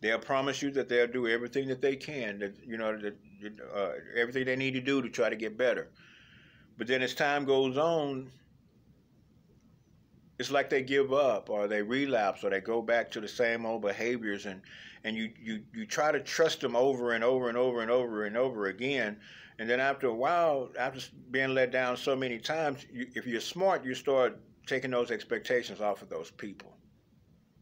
They'll 0.00 0.18
promise 0.18 0.62
you 0.62 0.70
that 0.72 0.88
they'll 0.88 1.06
do 1.06 1.26
everything 1.28 1.68
that 1.68 1.80
they 1.80 1.96
can, 1.96 2.38
that 2.38 2.54
you 2.66 2.76
know, 2.76 2.96
that 2.98 3.16
uh, 3.74 3.92
everything 4.16 4.44
they 4.44 4.56
need 4.56 4.72
to 4.74 4.80
do 4.80 5.02
to 5.02 5.08
try 5.08 5.28
to 5.28 5.36
get 5.36 5.56
better. 5.56 5.88
But 6.78 6.86
then 6.86 7.02
as 7.02 7.14
time 7.14 7.44
goes 7.44 7.76
on, 7.76 8.30
it's 10.38 10.50
like 10.50 10.68
they 10.68 10.82
give 10.82 11.12
up 11.12 11.48
or 11.48 11.66
they 11.66 11.82
relapse 11.82 12.44
or 12.44 12.50
they 12.50 12.60
go 12.60 12.82
back 12.82 13.10
to 13.12 13.20
the 13.20 13.28
same 13.28 13.64
old 13.64 13.82
behaviors 13.82 14.46
and 14.46 14.60
and 15.04 15.16
you 15.16 15.30
you 15.40 15.62
you 15.72 15.86
try 15.86 16.12
to 16.12 16.20
trust 16.20 16.60
them 16.60 16.76
over 16.76 17.12
and 17.12 17.24
over 17.24 17.48
and 17.48 17.56
over 17.56 17.82
and 17.82 17.90
over 17.90 18.24
and 18.24 18.36
over 18.36 18.66
again. 18.66 19.16
And 19.58 19.70
then 19.70 19.80
after 19.80 20.08
a 20.08 20.14
while 20.14 20.70
after 20.78 21.00
being 21.30 21.54
let 21.54 21.72
down 21.72 21.96
so 21.96 22.14
many 22.14 22.38
times 22.38 22.84
you, 22.92 23.06
if 23.14 23.26
you're 23.26 23.40
smart 23.40 23.84
you 23.84 23.94
start 23.94 24.38
taking 24.66 24.90
those 24.90 25.10
expectations 25.10 25.80
off 25.80 26.02
of 26.02 26.08
those 26.08 26.30
people. 26.30 26.76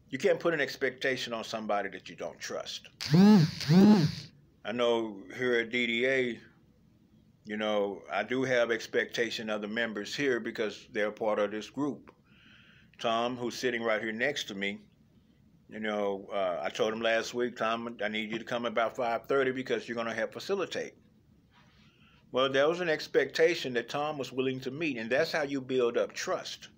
You 0.09 0.17
can't 0.17 0.39
put 0.39 0.53
an 0.53 0.61
expectation 0.61 1.33
on 1.33 1.43
somebody 1.43 1.89
that 1.89 2.09
you 2.09 2.15
don't 2.15 2.39
trust. 2.39 2.87
I 3.13 4.71
know 4.71 5.17
here 5.37 5.59
at 5.59 5.69
dda 5.69 6.39
you 7.45 7.57
know 7.57 8.01
i 8.11 8.23
do 8.23 8.43
have 8.43 8.71
expectation 8.71 9.51
of 9.51 9.61
the 9.61 9.67
members 9.67 10.15
here 10.15 10.39
because 10.39 10.87
they're 10.91 11.11
part 11.11 11.37
of 11.37 11.51
this 11.51 11.69
group 11.69 12.11
Tom, 12.99 13.35
who's 13.37 13.55
sitting 13.55 13.83
right 13.83 14.01
here 14.01 14.11
next 14.11 14.45
to 14.45 14.55
me, 14.55 14.79
you 15.69 15.79
know, 15.79 16.27
uh, 16.31 16.59
I 16.63 16.69
told 16.69 16.93
him 16.93 17.01
last 17.01 17.33
week, 17.33 17.57
Tom, 17.57 17.97
I 18.03 18.07
need 18.07 18.31
you 18.31 18.37
to 18.37 18.45
come 18.45 18.65
about 18.65 18.95
5:30 18.95 19.51
because 19.51 19.87
you're 19.87 19.95
going 19.95 20.07
to 20.07 20.13
help 20.13 20.33
facilitate. 20.33 20.93
Well, 22.31 22.49
there 22.49 22.67
was 22.67 22.81
an 22.81 22.89
expectation 22.89 23.73
that 23.73 23.89
Tom 23.89 24.17
was 24.17 24.31
willing 24.31 24.59
to 24.61 24.71
meet, 24.71 24.97
and 24.97 25.09
that's 25.09 25.31
how 25.31 25.43
you 25.43 25.61
build 25.61 25.97
up 25.97 26.13
trust. 26.13 26.69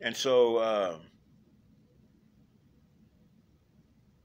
And 0.00 0.16
so, 0.16 0.56
uh, 0.58 0.98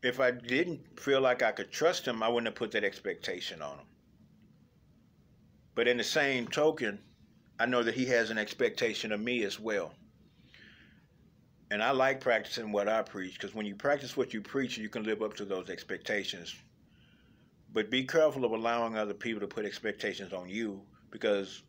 if 0.03 0.19
I 0.19 0.31
didn't 0.31 0.99
feel 0.99 1.21
like 1.21 1.41
I 1.41 1.51
could 1.51 1.71
trust 1.71 2.05
him, 2.05 2.21
I 2.21 2.27
wouldn't 2.27 2.47
have 2.47 2.55
put 2.55 2.71
that 2.71 2.83
expectation 2.83 3.61
on 3.61 3.79
him. 3.79 3.85
But 5.75 5.87
in 5.87 5.97
the 5.97 6.03
same 6.03 6.47
token, 6.47 6.99
I 7.59 7.65
know 7.65 7.81
that 7.81 7.95
he 7.95 8.05
has 8.07 8.29
an 8.29 8.37
expectation 8.37 9.11
of 9.11 9.19
me 9.19 9.43
as 9.43 9.59
well. 9.59 9.95
And 11.73 11.81
I 11.81 11.89
like 11.89 12.21
practicing 12.21 12.71
what 12.71 12.87
I 12.87 13.01
preach 13.01 13.33
because 13.33 13.55
when 13.55 13.65
you 13.65 13.73
practice 13.73 14.15
what 14.15 14.31
you 14.31 14.41
preach, 14.41 14.77
you 14.77 14.89
can 14.89 15.03
live 15.05 15.23
up 15.23 15.33
to 15.37 15.43
those 15.43 15.71
expectations. 15.71 16.53
But 17.73 17.89
be 17.89 18.03
careful 18.03 18.45
of 18.45 18.51
allowing 18.51 18.95
other 18.95 19.15
people 19.15 19.39
to 19.39 19.47
put 19.47 19.65
expectations 19.65 20.33
on 20.33 20.47
you 20.47 20.83
because 21.09 21.63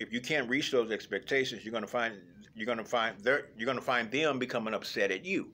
if 0.00 0.10
you 0.10 0.22
can't 0.22 0.48
reach 0.48 0.70
those 0.70 0.90
expectations, 0.90 1.66
you're 1.66 1.72
going 1.72 1.84
to 1.84 1.86
find 1.86 2.16
you're 2.54 2.74
to 2.74 2.82
find 2.82 3.14
you're 3.22 3.66
going 3.66 3.76
to 3.76 3.84
find 3.84 4.10
them 4.10 4.38
becoming 4.38 4.72
upset 4.72 5.10
at 5.10 5.22
you, 5.22 5.52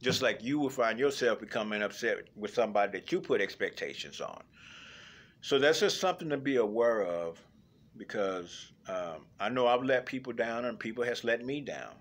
just 0.00 0.22
like 0.22 0.40
you 0.44 0.60
will 0.60 0.70
find 0.70 0.96
yourself 0.96 1.40
becoming 1.40 1.82
upset 1.82 2.18
with 2.36 2.54
somebody 2.54 2.92
that 2.92 3.10
you 3.10 3.20
put 3.20 3.40
expectations 3.40 4.20
on. 4.20 4.44
So 5.40 5.58
that's 5.58 5.80
just 5.80 5.98
something 5.98 6.28
to 6.28 6.36
be 6.36 6.54
aware 6.54 7.02
of, 7.02 7.44
because 7.96 8.70
um, 8.86 9.26
I 9.40 9.48
know 9.48 9.66
I've 9.66 9.82
let 9.82 10.06
people 10.06 10.32
down 10.32 10.66
and 10.66 10.78
people 10.78 11.02
has 11.02 11.24
let 11.24 11.44
me 11.44 11.60
down 11.60 11.96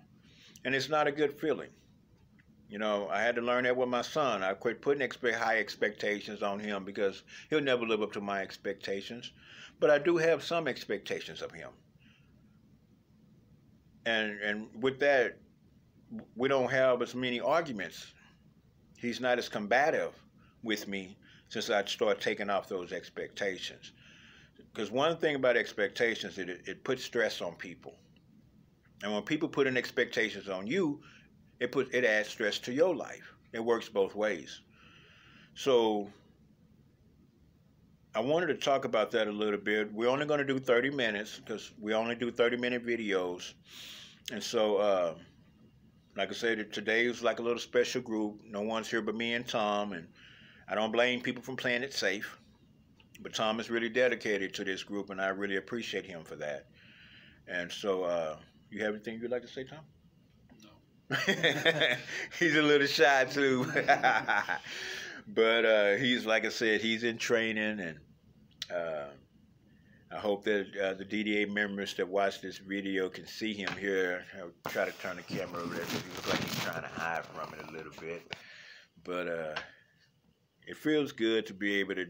and 0.68 0.76
it's 0.76 0.90
not 0.90 1.08
a 1.08 1.12
good 1.14 1.32
feeling. 1.32 1.70
You 2.68 2.78
know, 2.78 3.08
I 3.10 3.22
had 3.22 3.36
to 3.36 3.42
learn 3.42 3.64
that 3.64 3.78
with 3.78 3.88
my 3.88 4.02
son. 4.02 4.44
I 4.44 4.54
quit 4.54 4.82
putting 4.82 5.10
high 5.32 5.60
expectations 5.60 6.44
on 6.44 6.60
him 6.60 6.84
because 6.84 7.24
he'll 7.50 7.62
never 7.62 7.86
live 7.86 8.02
up 8.02 8.12
to 8.12 8.20
my 8.20 8.42
expectations. 8.42 9.32
But 9.80 9.90
I 9.90 9.98
do 9.98 10.18
have 10.18 10.44
some 10.44 10.68
expectations 10.68 11.42
of 11.42 11.54
him. 11.54 11.70
And 14.06 14.42
and 14.42 14.68
with 14.84 15.00
that, 15.00 15.38
we 16.36 16.50
don't 16.50 16.70
have 16.70 17.02
as 17.02 17.16
many 17.16 17.40
arguments. 17.40 18.14
He's 18.98 19.22
not 19.22 19.38
as 19.38 19.48
combative 19.48 20.22
with 20.64 20.86
me 20.86 21.16
since 21.48 21.70
I 21.70 21.86
start 21.86 22.20
taking 22.20 22.50
off 22.50 22.68
those 22.68 22.92
expectations. 22.92 23.94
Because 24.74 24.92
one 24.92 25.16
thing 25.16 25.36
about 25.36 25.56
expectations 25.56 26.38
is 26.38 26.50
it, 26.50 26.62
it 26.66 26.84
puts 26.84 27.06
stress 27.06 27.42
on 27.42 27.56
people. 27.56 27.96
And 29.04 29.14
when 29.14 29.22
people 29.24 29.48
put 29.48 29.68
in 29.68 29.78
expectations 29.78 30.50
on 30.50 30.68
you, 30.68 31.02
it 31.60 31.72
put 31.72 31.94
it 31.94 32.04
adds 32.04 32.30
stress 32.30 32.60
to 32.60 32.74
your 32.74 32.96
life. 32.96 33.34
It 33.54 33.64
works 33.64 33.90
both 33.90 34.16
ways. 34.16 34.62
So 35.56 36.08
I 38.18 38.20
wanted 38.20 38.48
to 38.48 38.56
talk 38.56 38.86
about 38.86 39.12
that 39.12 39.28
a 39.28 39.32
little 39.32 39.60
bit. 39.60 39.94
We're 39.94 40.10
only 40.10 40.26
going 40.26 40.40
to 40.40 40.46
do 40.46 40.60
30 40.60 40.90
minutes 40.90 41.40
because 41.40 41.72
we 41.80 41.94
only 41.94 42.16
do 42.16 42.32
30 42.32 42.58
minute 42.58 42.86
videos. 42.86 43.54
And 44.32 44.42
so, 44.42 44.78
uh, 44.78 45.14
like 46.16 46.30
I 46.30 46.34
said, 46.34 46.74
today 46.74 47.06
is 47.06 47.22
like 47.22 47.40
a 47.40 47.44
little 47.44 47.60
special 47.60 48.02
group. 48.02 48.42
No 48.44 48.62
one's 48.62 48.90
here 48.90 49.02
but 49.02 49.16
me 49.16 49.36
and 49.36 49.48
Tom. 49.48 49.94
And 49.94 50.08
I 50.68 50.74
don't 50.74 50.92
blame 50.92 51.22
people 51.22 51.44
from 51.44 51.56
playing 51.56 51.84
it 51.84 51.94
safe. 51.94 52.40
But 53.22 53.34
Tom 53.34 53.60
is 53.60 53.70
really 53.70 53.90
dedicated 53.90 54.54
to 54.56 54.64
this 54.64 54.84
group, 54.84 55.10
and 55.10 55.22
I 55.22 55.28
really 55.28 55.58
appreciate 55.58 56.06
him 56.06 56.24
for 56.24 56.36
that. 56.38 56.66
And 57.48 57.72
so, 57.72 58.04
uh, 58.04 58.38
you 58.70 58.84
have 58.84 58.94
anything 58.94 59.20
you'd 59.22 59.32
like 59.32 59.44
to 59.44 59.48
say, 59.48 59.64
Tom? 59.64 59.80
No. 60.64 61.18
he's 62.40 62.56
a 62.56 62.62
little 62.62 62.88
shy 62.88 63.26
too. 63.26 63.66
but 65.28 65.66
uh, 65.66 65.96
he's 65.96 66.26
like 66.26 66.46
I 66.46 66.50
said, 66.50 66.82
he's 66.82 67.04
in 67.04 67.18
training, 67.18 67.80
and 67.80 68.00
uh, 68.74 69.08
I 70.12 70.18
hope 70.18 70.44
that 70.46 70.68
uh, 70.82 70.94
the 70.94 71.06
DDA 71.06 71.52
members 71.52 71.94
that 71.96 72.08
watch 72.08 72.42
this 72.42 72.58
video 72.58 73.10
can 73.10 73.28
see 73.28 73.54
him 73.54 73.70
here. 73.80 74.24
I'll 74.38 74.72
try 74.72 74.86
to 74.86 74.92
turn 74.94 75.18
the 75.18 75.24
camera 75.24 75.62
over 75.62 75.76
there 75.76 75.86
because 75.86 76.02
he 76.02 76.10
looks 76.10 76.30
like 76.30 76.44
he's 76.44 76.64
trying 76.64 76.82
to 76.82 76.88
hide 76.88 77.26
from 77.26 77.54
it 77.54 77.68
a 77.68 77.72
little 77.72 77.94
bit. 78.00 78.34
But 79.04 79.28
uh, 79.28 79.56
it 80.66 80.78
feels 80.78 81.12
good 81.12 81.46
to 81.48 81.54
be 81.54 81.76
able 81.76 81.96
to 81.96 82.06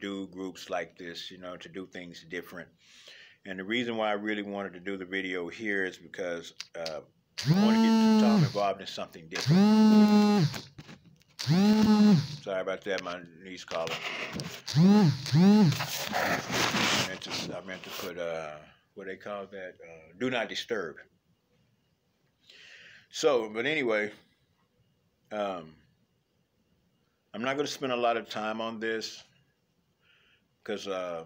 do 0.00 0.26
groups 0.28 0.70
like 0.70 0.96
this, 0.98 1.30
you 1.30 1.38
know, 1.38 1.56
to 1.56 1.68
do 1.68 1.86
things 1.86 2.24
different. 2.28 2.68
And 3.46 3.58
the 3.58 3.64
reason 3.64 3.96
why 3.96 4.10
I 4.10 4.14
really 4.14 4.42
wanted 4.42 4.72
to 4.74 4.80
do 4.80 4.96
the 4.96 5.04
video 5.04 5.48
here 5.48 5.84
is 5.84 5.96
because 5.96 6.52
uh, 6.76 7.00
I 7.46 7.64
want 7.64 7.76
to 7.76 7.82
get 7.82 8.20
Tom 8.20 8.38
involved 8.44 8.80
in 8.80 8.86
something 8.86 9.28
different. 9.28 10.46
Sorry 12.42 12.60
about 12.60 12.82
that, 12.84 13.02
my 13.02 13.20
niece 13.42 13.64
calling. 13.64 13.92
I 14.76 15.10
meant 17.08 17.20
to, 17.22 17.56
I 17.56 17.60
meant 17.64 17.82
to 17.84 17.90
put, 17.90 18.18
uh, 18.18 18.56
what 18.94 19.06
they 19.06 19.16
call 19.16 19.46
that? 19.46 19.76
Uh, 19.82 20.12
do 20.18 20.28
not 20.28 20.48
disturb. 20.48 20.96
So, 23.10 23.48
but 23.48 23.64
anyway, 23.64 24.12
um, 25.32 25.74
I'm 27.32 27.42
not 27.42 27.54
going 27.54 27.66
to 27.66 27.72
spend 27.72 27.92
a 27.92 27.96
lot 27.96 28.16
of 28.16 28.28
time 28.28 28.60
on 28.60 28.80
this 28.80 29.22
because, 30.62 30.86
uh, 30.86 31.24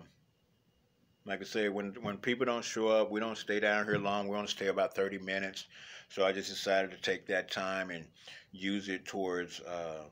like 1.25 1.41
I 1.41 1.45
say, 1.45 1.69
when 1.69 1.95
when 2.03 2.19
people 2.19 2.47
don't 2.47 2.65
show 2.65 2.89
up, 2.89 3.11
we 3.11 3.21
don't 3.21 3.39
stay 3.39 3.61
down 3.61 3.85
here 3.85 3.99
long. 3.99 4.29
We 4.29 4.37
only 4.37 4.49
stay 4.49 4.69
about 4.69 4.95
30 4.95 5.19
minutes. 5.19 5.67
So 6.09 6.27
I 6.27 6.33
just 6.33 6.51
decided 6.51 6.91
to 6.91 7.01
take 7.01 7.27
that 7.29 7.51
time 7.51 7.91
and 7.91 8.05
use 8.51 8.89
it 8.89 9.07
towards 9.07 9.61
uh, 9.61 10.05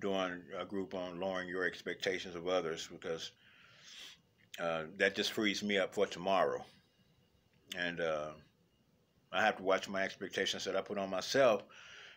doing 0.00 0.42
a 0.58 0.64
group 0.64 0.94
on 0.94 1.20
lowering 1.20 1.48
your 1.48 1.64
expectations 1.64 2.34
of 2.34 2.48
others 2.48 2.88
because 2.90 3.30
uh, 4.58 4.84
that 4.96 5.14
just 5.14 5.32
frees 5.32 5.62
me 5.62 5.78
up 5.78 5.94
for 5.94 6.06
tomorrow. 6.06 6.64
And 7.76 8.00
uh, 8.00 8.30
I 9.32 9.42
have 9.42 9.58
to 9.58 9.62
watch 9.62 9.88
my 9.88 10.02
expectations 10.02 10.64
that 10.64 10.74
I 10.74 10.80
put 10.80 10.98
on 10.98 11.10
myself 11.10 11.62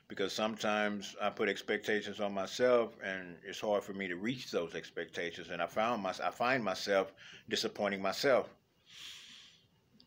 because 0.10 0.34
sometimes 0.34 1.16
I 1.22 1.30
put 1.30 1.48
expectations 1.48 2.20
on 2.20 2.34
myself 2.34 2.98
and 3.02 3.38
it's 3.48 3.62
hard 3.62 3.84
for 3.84 3.94
me 3.94 4.08
to 4.08 4.16
reach 4.16 4.52
those 4.52 4.74
expectations. 4.74 5.50
And 5.52 5.62
I 5.62 5.68
found 5.68 6.02
my, 6.02 6.10
I 6.10 6.32
find 6.32 6.64
myself 6.64 7.14
disappointing 7.48 8.02
myself. 8.02 8.50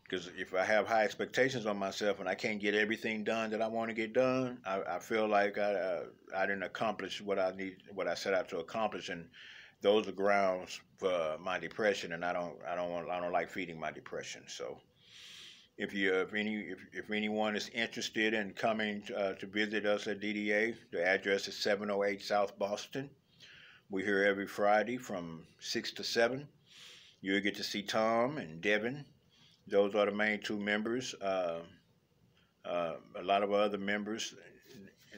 Because 0.03 0.29
if 0.37 0.53
I 0.53 0.65
have 0.65 0.85
high 0.85 1.05
expectations 1.05 1.65
on 1.65 1.77
myself 1.77 2.19
and 2.19 2.27
I 2.27 2.35
can't 2.35 2.59
get 2.59 2.75
everything 2.75 3.23
done 3.23 3.49
that 3.51 3.61
I 3.61 3.67
want 3.67 3.89
to 3.89 3.95
get 3.95 4.13
done, 4.13 4.59
I, 4.65 4.81
I 4.81 4.99
feel 4.99 5.27
like 5.27 5.57
I 5.57 5.73
uh, 5.73 6.03
I 6.35 6.45
didn't 6.45 6.63
accomplish 6.63 7.21
what 7.21 7.39
I 7.39 7.51
need 7.51 7.77
what 7.95 8.07
I 8.07 8.13
set 8.13 8.33
out 8.33 8.49
to 8.49 8.59
accomplish. 8.59 9.07
And 9.07 9.25
those 9.81 10.07
are 10.07 10.11
grounds 10.11 10.81
for 10.97 11.37
my 11.39 11.57
depression. 11.57 12.11
And 12.11 12.23
I 12.23 12.33
don't 12.33 12.55
I 12.67 12.75
don't 12.75 12.91
want 12.91 13.09
I 13.09 13.21
don't 13.21 13.31
like 13.31 13.49
feeding 13.49 13.79
my 13.79 13.89
depression. 13.89 14.43
So 14.47 14.77
if 15.83 15.93
you 15.93 16.13
if 16.13 16.33
any 16.33 16.55
if, 16.55 16.79
if 16.93 17.11
anyone 17.11 17.57
is 17.57 17.69
interested 17.73 18.33
in 18.33 18.53
coming 18.53 19.03
uh, 19.17 19.33
to 19.33 19.45
visit 19.45 19.85
us 19.85 20.07
at 20.07 20.21
DDA, 20.21 20.75
the 20.91 21.05
address 21.05 21.49
is 21.49 21.57
708 21.57 22.21
South 22.21 22.57
Boston. 22.57 23.09
We're 23.89 24.05
here 24.05 24.23
every 24.23 24.47
Friday 24.47 24.97
from 24.97 25.45
six 25.59 25.91
to 25.93 26.03
seven. 26.03 26.47
You'll 27.19 27.41
get 27.41 27.55
to 27.55 27.63
see 27.63 27.83
Tom 27.83 28.37
and 28.37 28.61
Devin. 28.61 29.03
Those 29.67 29.93
are 29.93 30.05
the 30.05 30.13
main 30.13 30.39
two 30.41 30.57
members. 30.57 31.13
Uh, 31.15 31.59
uh, 32.63 32.93
a 33.17 33.23
lot 33.23 33.43
of 33.43 33.51
other 33.51 33.77
members, 33.77 34.35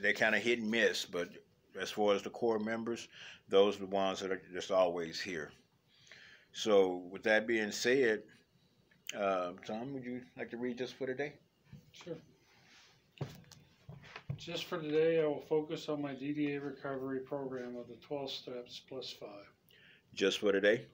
they 0.02 0.14
kind 0.14 0.34
of 0.34 0.42
hit 0.42 0.60
and 0.60 0.72
miss, 0.72 1.06
but 1.06 1.30
as 1.80 1.92
far 1.92 2.16
as 2.16 2.24
the 2.24 2.32
core 2.32 2.60
members, 2.60 3.08
those 3.50 3.76
are 3.76 3.82
the 3.82 3.86
ones 3.86 4.20
that 4.20 4.32
are 4.32 4.42
just 4.52 4.72
always 4.72 5.22
here. 5.22 5.52
So, 6.54 7.04
with 7.12 7.22
that 7.24 7.46
being 7.46 7.72
said, 7.72 8.24
uh, 9.14 9.52
Tom, 9.66 9.94
would 9.94 10.04
you 10.04 10.22
like 10.38 10.50
to 10.52 10.58
read 10.58 10.78
just 10.78 10.96
for 10.96 11.06
today? 11.06 11.34
Sure. 11.92 12.16
Just 14.38 14.66
for 14.66 14.80
today, 14.80 15.22
I 15.22 15.26
will 15.26 15.46
focus 15.48 15.88
on 15.90 16.02
my 16.02 16.14
DDA 16.14 16.64
recovery 16.64 17.20
program 17.20 17.78
of 17.78 17.88
the 17.88 17.96
12 17.96 18.30
steps 18.30 18.82
plus 18.88 19.14
five. 19.20 19.46
Just 20.14 20.40
for 20.40 20.52
today? 20.52 20.86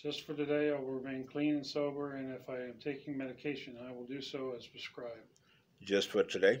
Just 0.00 0.26
for 0.26 0.34
today, 0.34 0.70
I 0.70 0.78
will 0.78 0.92
remain 0.92 1.24
clean 1.24 1.54
and 1.54 1.66
sober, 1.66 2.16
and 2.16 2.32
if 2.34 2.48
I 2.48 2.56
am 2.56 2.74
taking 2.82 3.16
medication, 3.16 3.76
I 3.88 3.92
will 3.92 4.04
do 4.04 4.20
so 4.20 4.54
as 4.56 4.66
prescribed. 4.66 5.40
Just 5.82 6.10
for 6.10 6.22
today? 6.24 6.60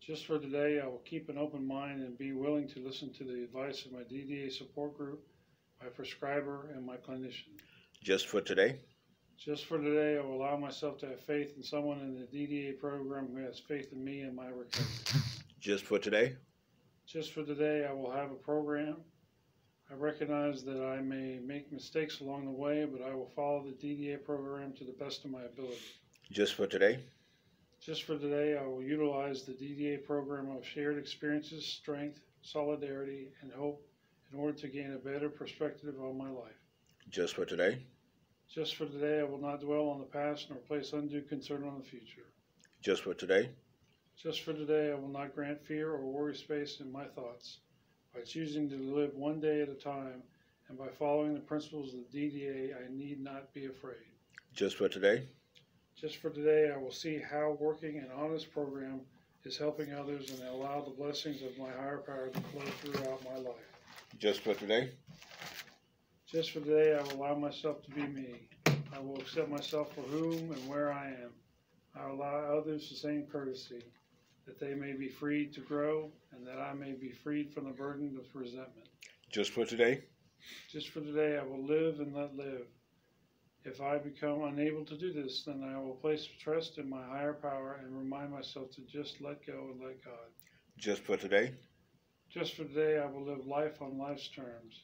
Just 0.00 0.26
for 0.26 0.38
today, 0.38 0.80
I 0.80 0.86
will 0.86 1.02
keep 1.04 1.28
an 1.28 1.38
open 1.38 1.66
mind 1.66 2.00
and 2.00 2.18
be 2.18 2.32
willing 2.32 2.68
to 2.68 2.84
listen 2.84 3.12
to 3.14 3.24
the 3.24 3.44
advice 3.44 3.84
of 3.86 3.92
my 3.92 4.00
DDA 4.00 4.52
support 4.52 4.96
group, 4.96 5.24
my 5.82 5.88
prescriber, 5.88 6.70
and 6.74 6.84
my 6.84 6.96
clinician. 6.96 7.58
Just 8.02 8.26
for 8.26 8.40
today? 8.40 8.80
Just 9.38 9.66
for 9.66 9.78
today, 9.78 10.18
I 10.18 10.22
will 10.22 10.36
allow 10.36 10.56
myself 10.56 10.98
to 10.98 11.06
have 11.08 11.20
faith 11.20 11.54
in 11.56 11.62
someone 11.62 12.00
in 12.00 12.14
the 12.18 12.26
DDA 12.26 12.78
program 12.78 13.28
who 13.32 13.42
has 13.44 13.58
faith 13.58 13.92
in 13.92 14.02
me 14.02 14.22
and 14.22 14.34
my 14.34 14.46
recovery. 14.46 15.20
Just 15.60 15.84
for 15.84 15.98
today? 15.98 16.34
Just 17.06 17.32
for 17.32 17.44
today, 17.44 17.86
I 17.88 17.92
will 17.92 18.10
have 18.10 18.30
a 18.30 18.36
program. 18.36 18.96
I 19.90 19.94
recognize 19.94 20.64
that 20.64 20.82
I 20.82 21.00
may 21.00 21.38
make 21.38 21.70
mistakes 21.70 22.20
along 22.20 22.46
the 22.46 22.50
way, 22.50 22.86
but 22.86 23.02
I 23.02 23.14
will 23.14 23.30
follow 23.36 23.62
the 23.62 23.86
DDA 23.86 24.24
program 24.24 24.72
to 24.72 24.84
the 24.84 24.92
best 24.92 25.24
of 25.24 25.30
my 25.30 25.42
ability. 25.42 25.78
Just 26.32 26.54
for 26.54 26.66
today? 26.66 26.98
Just 27.80 28.02
for 28.02 28.18
today, 28.18 28.58
I 28.58 28.66
will 28.66 28.82
utilize 28.82 29.42
the 29.42 29.52
DDA 29.52 30.04
program 30.04 30.50
of 30.50 30.66
shared 30.66 30.98
experiences, 30.98 31.64
strength, 31.64 32.20
solidarity, 32.42 33.28
and 33.42 33.52
hope 33.52 33.86
in 34.32 34.38
order 34.38 34.58
to 34.58 34.68
gain 34.68 34.92
a 34.92 34.98
better 34.98 35.28
perspective 35.28 35.94
on 36.00 36.18
my 36.18 36.30
life. 36.30 36.58
Just 37.10 37.34
for 37.34 37.44
today? 37.44 37.78
Just 38.52 38.76
for 38.76 38.86
today, 38.86 39.20
I 39.20 39.24
will 39.24 39.40
not 39.40 39.60
dwell 39.60 39.88
on 39.88 39.98
the 39.98 40.04
past 40.04 40.48
nor 40.48 40.58
place 40.58 40.92
undue 40.92 41.22
concern 41.22 41.64
on 41.64 41.78
the 41.78 41.84
future. 41.84 42.26
Just 42.80 43.02
for 43.02 43.14
today? 43.14 43.50
Just 44.16 44.42
for 44.42 44.52
today, 44.52 44.92
I 44.92 44.94
will 44.94 45.08
not 45.08 45.34
grant 45.34 45.64
fear 45.66 45.90
or 45.90 46.00
worry 46.00 46.34
space 46.34 46.80
in 46.80 46.90
my 46.90 47.04
thoughts. 47.04 47.58
By 48.14 48.22
choosing 48.22 48.70
to 48.70 48.76
live 48.76 49.14
one 49.14 49.40
day 49.40 49.60
at 49.60 49.68
a 49.68 49.74
time 49.74 50.22
and 50.68 50.78
by 50.78 50.88
following 50.88 51.34
the 51.34 51.40
principles 51.40 51.92
of 51.92 52.00
the 52.10 52.18
DDA, 52.18 52.74
I 52.74 52.90
need 52.90 53.22
not 53.22 53.52
be 53.52 53.66
afraid. 53.66 53.96
Just 54.54 54.76
for 54.76 54.88
today? 54.88 55.28
Just 56.00 56.16
for 56.16 56.30
today, 56.30 56.72
I 56.74 56.78
will 56.78 56.92
see 56.92 57.18
how 57.18 57.56
working 57.60 57.98
an 57.98 58.08
honest 58.16 58.50
program 58.52 59.00
is 59.44 59.58
helping 59.58 59.92
others 59.92 60.30
and 60.30 60.42
allow 60.48 60.80
the 60.80 60.90
blessings 60.90 61.42
of 61.42 61.56
my 61.58 61.70
higher 61.70 61.98
power 61.98 62.28
to 62.28 62.40
flow 62.40 62.62
throughout 62.80 63.22
my 63.24 63.36
life. 63.36 63.54
Just 64.18 64.40
for 64.40 64.54
today? 64.54 64.90
Just 66.26 66.50
for 66.50 66.58
today, 66.58 66.98
I 66.98 67.02
will 67.02 67.22
allow 67.22 67.36
myself 67.36 67.84
to 67.84 67.90
be 67.92 68.02
me. 68.02 68.48
I 68.66 68.98
will 68.98 69.16
accept 69.16 69.48
myself 69.48 69.94
for 69.94 70.00
whom 70.00 70.50
and 70.50 70.68
where 70.68 70.92
I 70.92 71.06
am. 71.06 71.30
I 71.94 72.06
will 72.06 72.16
allow 72.16 72.58
others 72.58 72.88
the 72.90 72.96
same 72.96 73.26
courtesy, 73.30 73.84
that 74.44 74.58
they 74.58 74.74
may 74.74 74.92
be 74.92 75.08
free 75.08 75.46
to 75.46 75.60
grow 75.60 76.10
and 76.32 76.44
that 76.44 76.58
I 76.58 76.72
may 76.72 76.94
be 76.94 77.10
freed 77.10 77.52
from 77.52 77.66
the 77.66 77.70
burden 77.70 78.18
of 78.18 78.24
resentment. 78.34 78.88
Just 79.30 79.52
for 79.52 79.64
today? 79.64 80.02
Just 80.68 80.88
for 80.88 81.00
today, 81.00 81.38
I 81.38 81.44
will 81.44 81.64
live 81.64 82.00
and 82.00 82.12
let 82.12 82.36
live. 82.36 82.66
If 83.64 83.80
I 83.80 83.98
become 83.98 84.42
unable 84.42 84.84
to 84.84 84.96
do 84.96 85.12
this, 85.12 85.44
then 85.46 85.62
I 85.62 85.78
will 85.78 85.94
place 85.94 86.26
trust 86.40 86.78
in 86.78 86.90
my 86.90 87.04
higher 87.04 87.34
power 87.34 87.78
and 87.80 87.96
remind 87.96 88.32
myself 88.32 88.72
to 88.72 88.80
just 88.80 89.20
let 89.20 89.46
go 89.46 89.70
and 89.70 89.80
let 89.80 90.04
God. 90.04 90.28
Just 90.76 91.02
for 91.02 91.16
today? 91.16 91.54
Just 92.30 92.54
for 92.54 92.64
today, 92.64 92.98
I 92.98 93.06
will 93.06 93.24
live 93.24 93.46
life 93.46 93.80
on 93.80 93.96
life's 93.96 94.28
terms. 94.28 94.82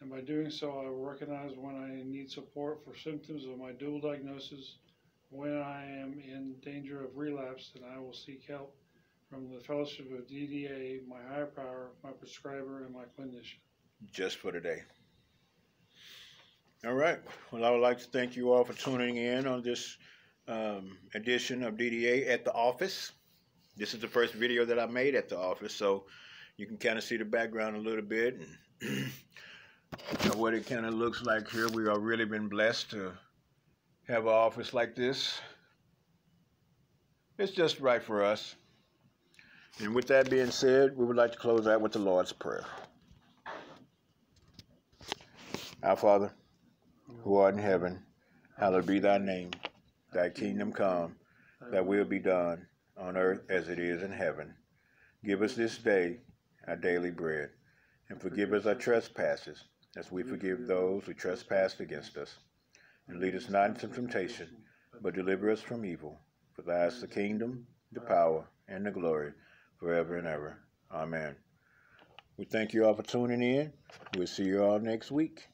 And 0.00 0.10
by 0.10 0.20
doing 0.20 0.50
so, 0.50 0.70
I 0.70 0.88
will 0.88 1.04
recognize 1.04 1.52
when 1.56 1.74
I 1.74 2.02
need 2.04 2.30
support 2.30 2.84
for 2.84 2.96
symptoms 2.96 3.44
of 3.44 3.58
my 3.58 3.72
dual 3.72 4.00
diagnosis, 4.00 4.76
when 5.30 5.60
I 5.60 5.84
am 5.84 6.20
in 6.24 6.54
danger 6.62 7.04
of 7.04 7.16
relapse, 7.16 7.72
then 7.74 7.82
I 7.92 7.98
will 7.98 8.12
seek 8.12 8.44
help 8.46 8.74
from 9.28 9.50
the 9.52 9.60
Fellowship 9.60 10.10
of 10.12 10.26
DDA, 10.26 11.06
my 11.06 11.20
higher 11.28 11.46
power, 11.46 11.90
my 12.02 12.10
prescriber, 12.10 12.84
and 12.84 12.94
my 12.94 13.04
clinician. 13.18 13.58
Just 14.12 14.36
for 14.36 14.52
today. 14.52 14.82
All 16.86 16.94
right. 16.94 17.18
Well, 17.50 17.64
I 17.64 17.70
would 17.70 17.80
like 17.80 17.98
to 17.98 18.04
thank 18.04 18.36
you 18.36 18.52
all 18.52 18.64
for 18.64 18.72
tuning 18.72 19.16
in 19.16 19.46
on 19.46 19.62
this 19.62 19.98
um, 20.46 20.96
edition 21.14 21.64
of 21.64 21.74
DDA 21.74 22.28
at 22.28 22.44
the 22.44 22.52
office. 22.52 23.12
This 23.76 23.94
is 23.94 24.00
the 24.00 24.08
first 24.08 24.34
video 24.34 24.64
that 24.64 24.78
I 24.78 24.86
made 24.86 25.16
at 25.16 25.28
the 25.28 25.38
office, 25.38 25.74
so 25.74 26.04
you 26.56 26.66
can 26.66 26.76
kind 26.76 26.96
of 26.96 27.04
see 27.04 27.16
the 27.16 27.24
background 27.24 27.76
a 27.76 27.80
little 27.80 28.02
bit. 28.02 28.40
So 30.20 30.36
what 30.36 30.54
it 30.54 30.66
kind 30.66 30.84
of 30.84 30.94
looks 30.94 31.22
like 31.22 31.48
here, 31.48 31.68
we 31.68 31.86
are 31.86 31.98
really 31.98 32.24
been 32.24 32.48
blessed 32.48 32.90
to 32.90 33.12
have 34.08 34.24
an 34.24 34.32
office 34.32 34.74
like 34.74 34.94
this. 34.94 35.40
It's 37.38 37.52
just 37.52 37.80
right 37.80 38.02
for 38.02 38.24
us. 38.24 38.54
And 39.80 39.94
with 39.94 40.08
that 40.08 40.28
being 40.28 40.50
said, 40.50 40.96
we 40.96 41.04
would 41.04 41.16
like 41.16 41.32
to 41.32 41.38
close 41.38 41.66
out 41.66 41.80
with 41.80 41.92
the 41.92 41.98
Lord's 42.00 42.32
Prayer. 42.32 42.64
Our 45.82 45.96
Father, 45.96 46.32
who 47.22 47.36
art 47.36 47.54
in 47.54 47.60
heaven, 47.60 48.02
hallowed 48.58 48.86
be 48.86 48.98
thy 48.98 49.18
name. 49.18 49.50
Thy 50.12 50.30
kingdom 50.30 50.72
come, 50.72 51.14
thy 51.70 51.80
will 51.80 52.04
be 52.04 52.18
done, 52.18 52.66
on 52.96 53.16
earth 53.16 53.42
as 53.48 53.68
it 53.68 53.78
is 53.78 54.02
in 54.02 54.10
heaven. 54.10 54.54
Give 55.24 55.42
us 55.42 55.54
this 55.54 55.78
day 55.78 56.18
our 56.66 56.76
daily 56.76 57.10
bread, 57.10 57.50
and 58.08 58.20
forgive 58.20 58.52
us 58.52 58.66
our 58.66 58.74
trespasses, 58.74 59.62
as 59.96 60.12
we 60.12 60.22
forgive 60.22 60.66
those 60.66 61.04
who 61.04 61.14
trespass 61.14 61.78
against 61.80 62.16
us. 62.16 62.38
And 63.08 63.20
lead 63.20 63.34
us 63.34 63.48
not 63.48 63.70
into 63.70 63.88
temptation, 63.88 64.48
but 65.00 65.14
deliver 65.14 65.50
us 65.50 65.60
from 65.60 65.84
evil. 65.84 66.18
For 66.54 66.62
thine 66.62 66.88
is 66.88 67.00
the 67.00 67.08
kingdom, 67.08 67.66
the 67.92 68.00
power, 68.00 68.44
and 68.68 68.84
the 68.84 68.90
glory, 68.90 69.32
forever 69.78 70.16
and 70.16 70.26
ever. 70.26 70.58
Amen. 70.92 71.36
We 72.36 72.44
thank 72.44 72.72
you 72.72 72.84
all 72.84 72.94
for 72.94 73.02
tuning 73.02 73.42
in. 73.42 73.72
We'll 74.16 74.26
see 74.26 74.44
you 74.44 74.62
all 74.62 74.78
next 74.78 75.10
week. 75.10 75.48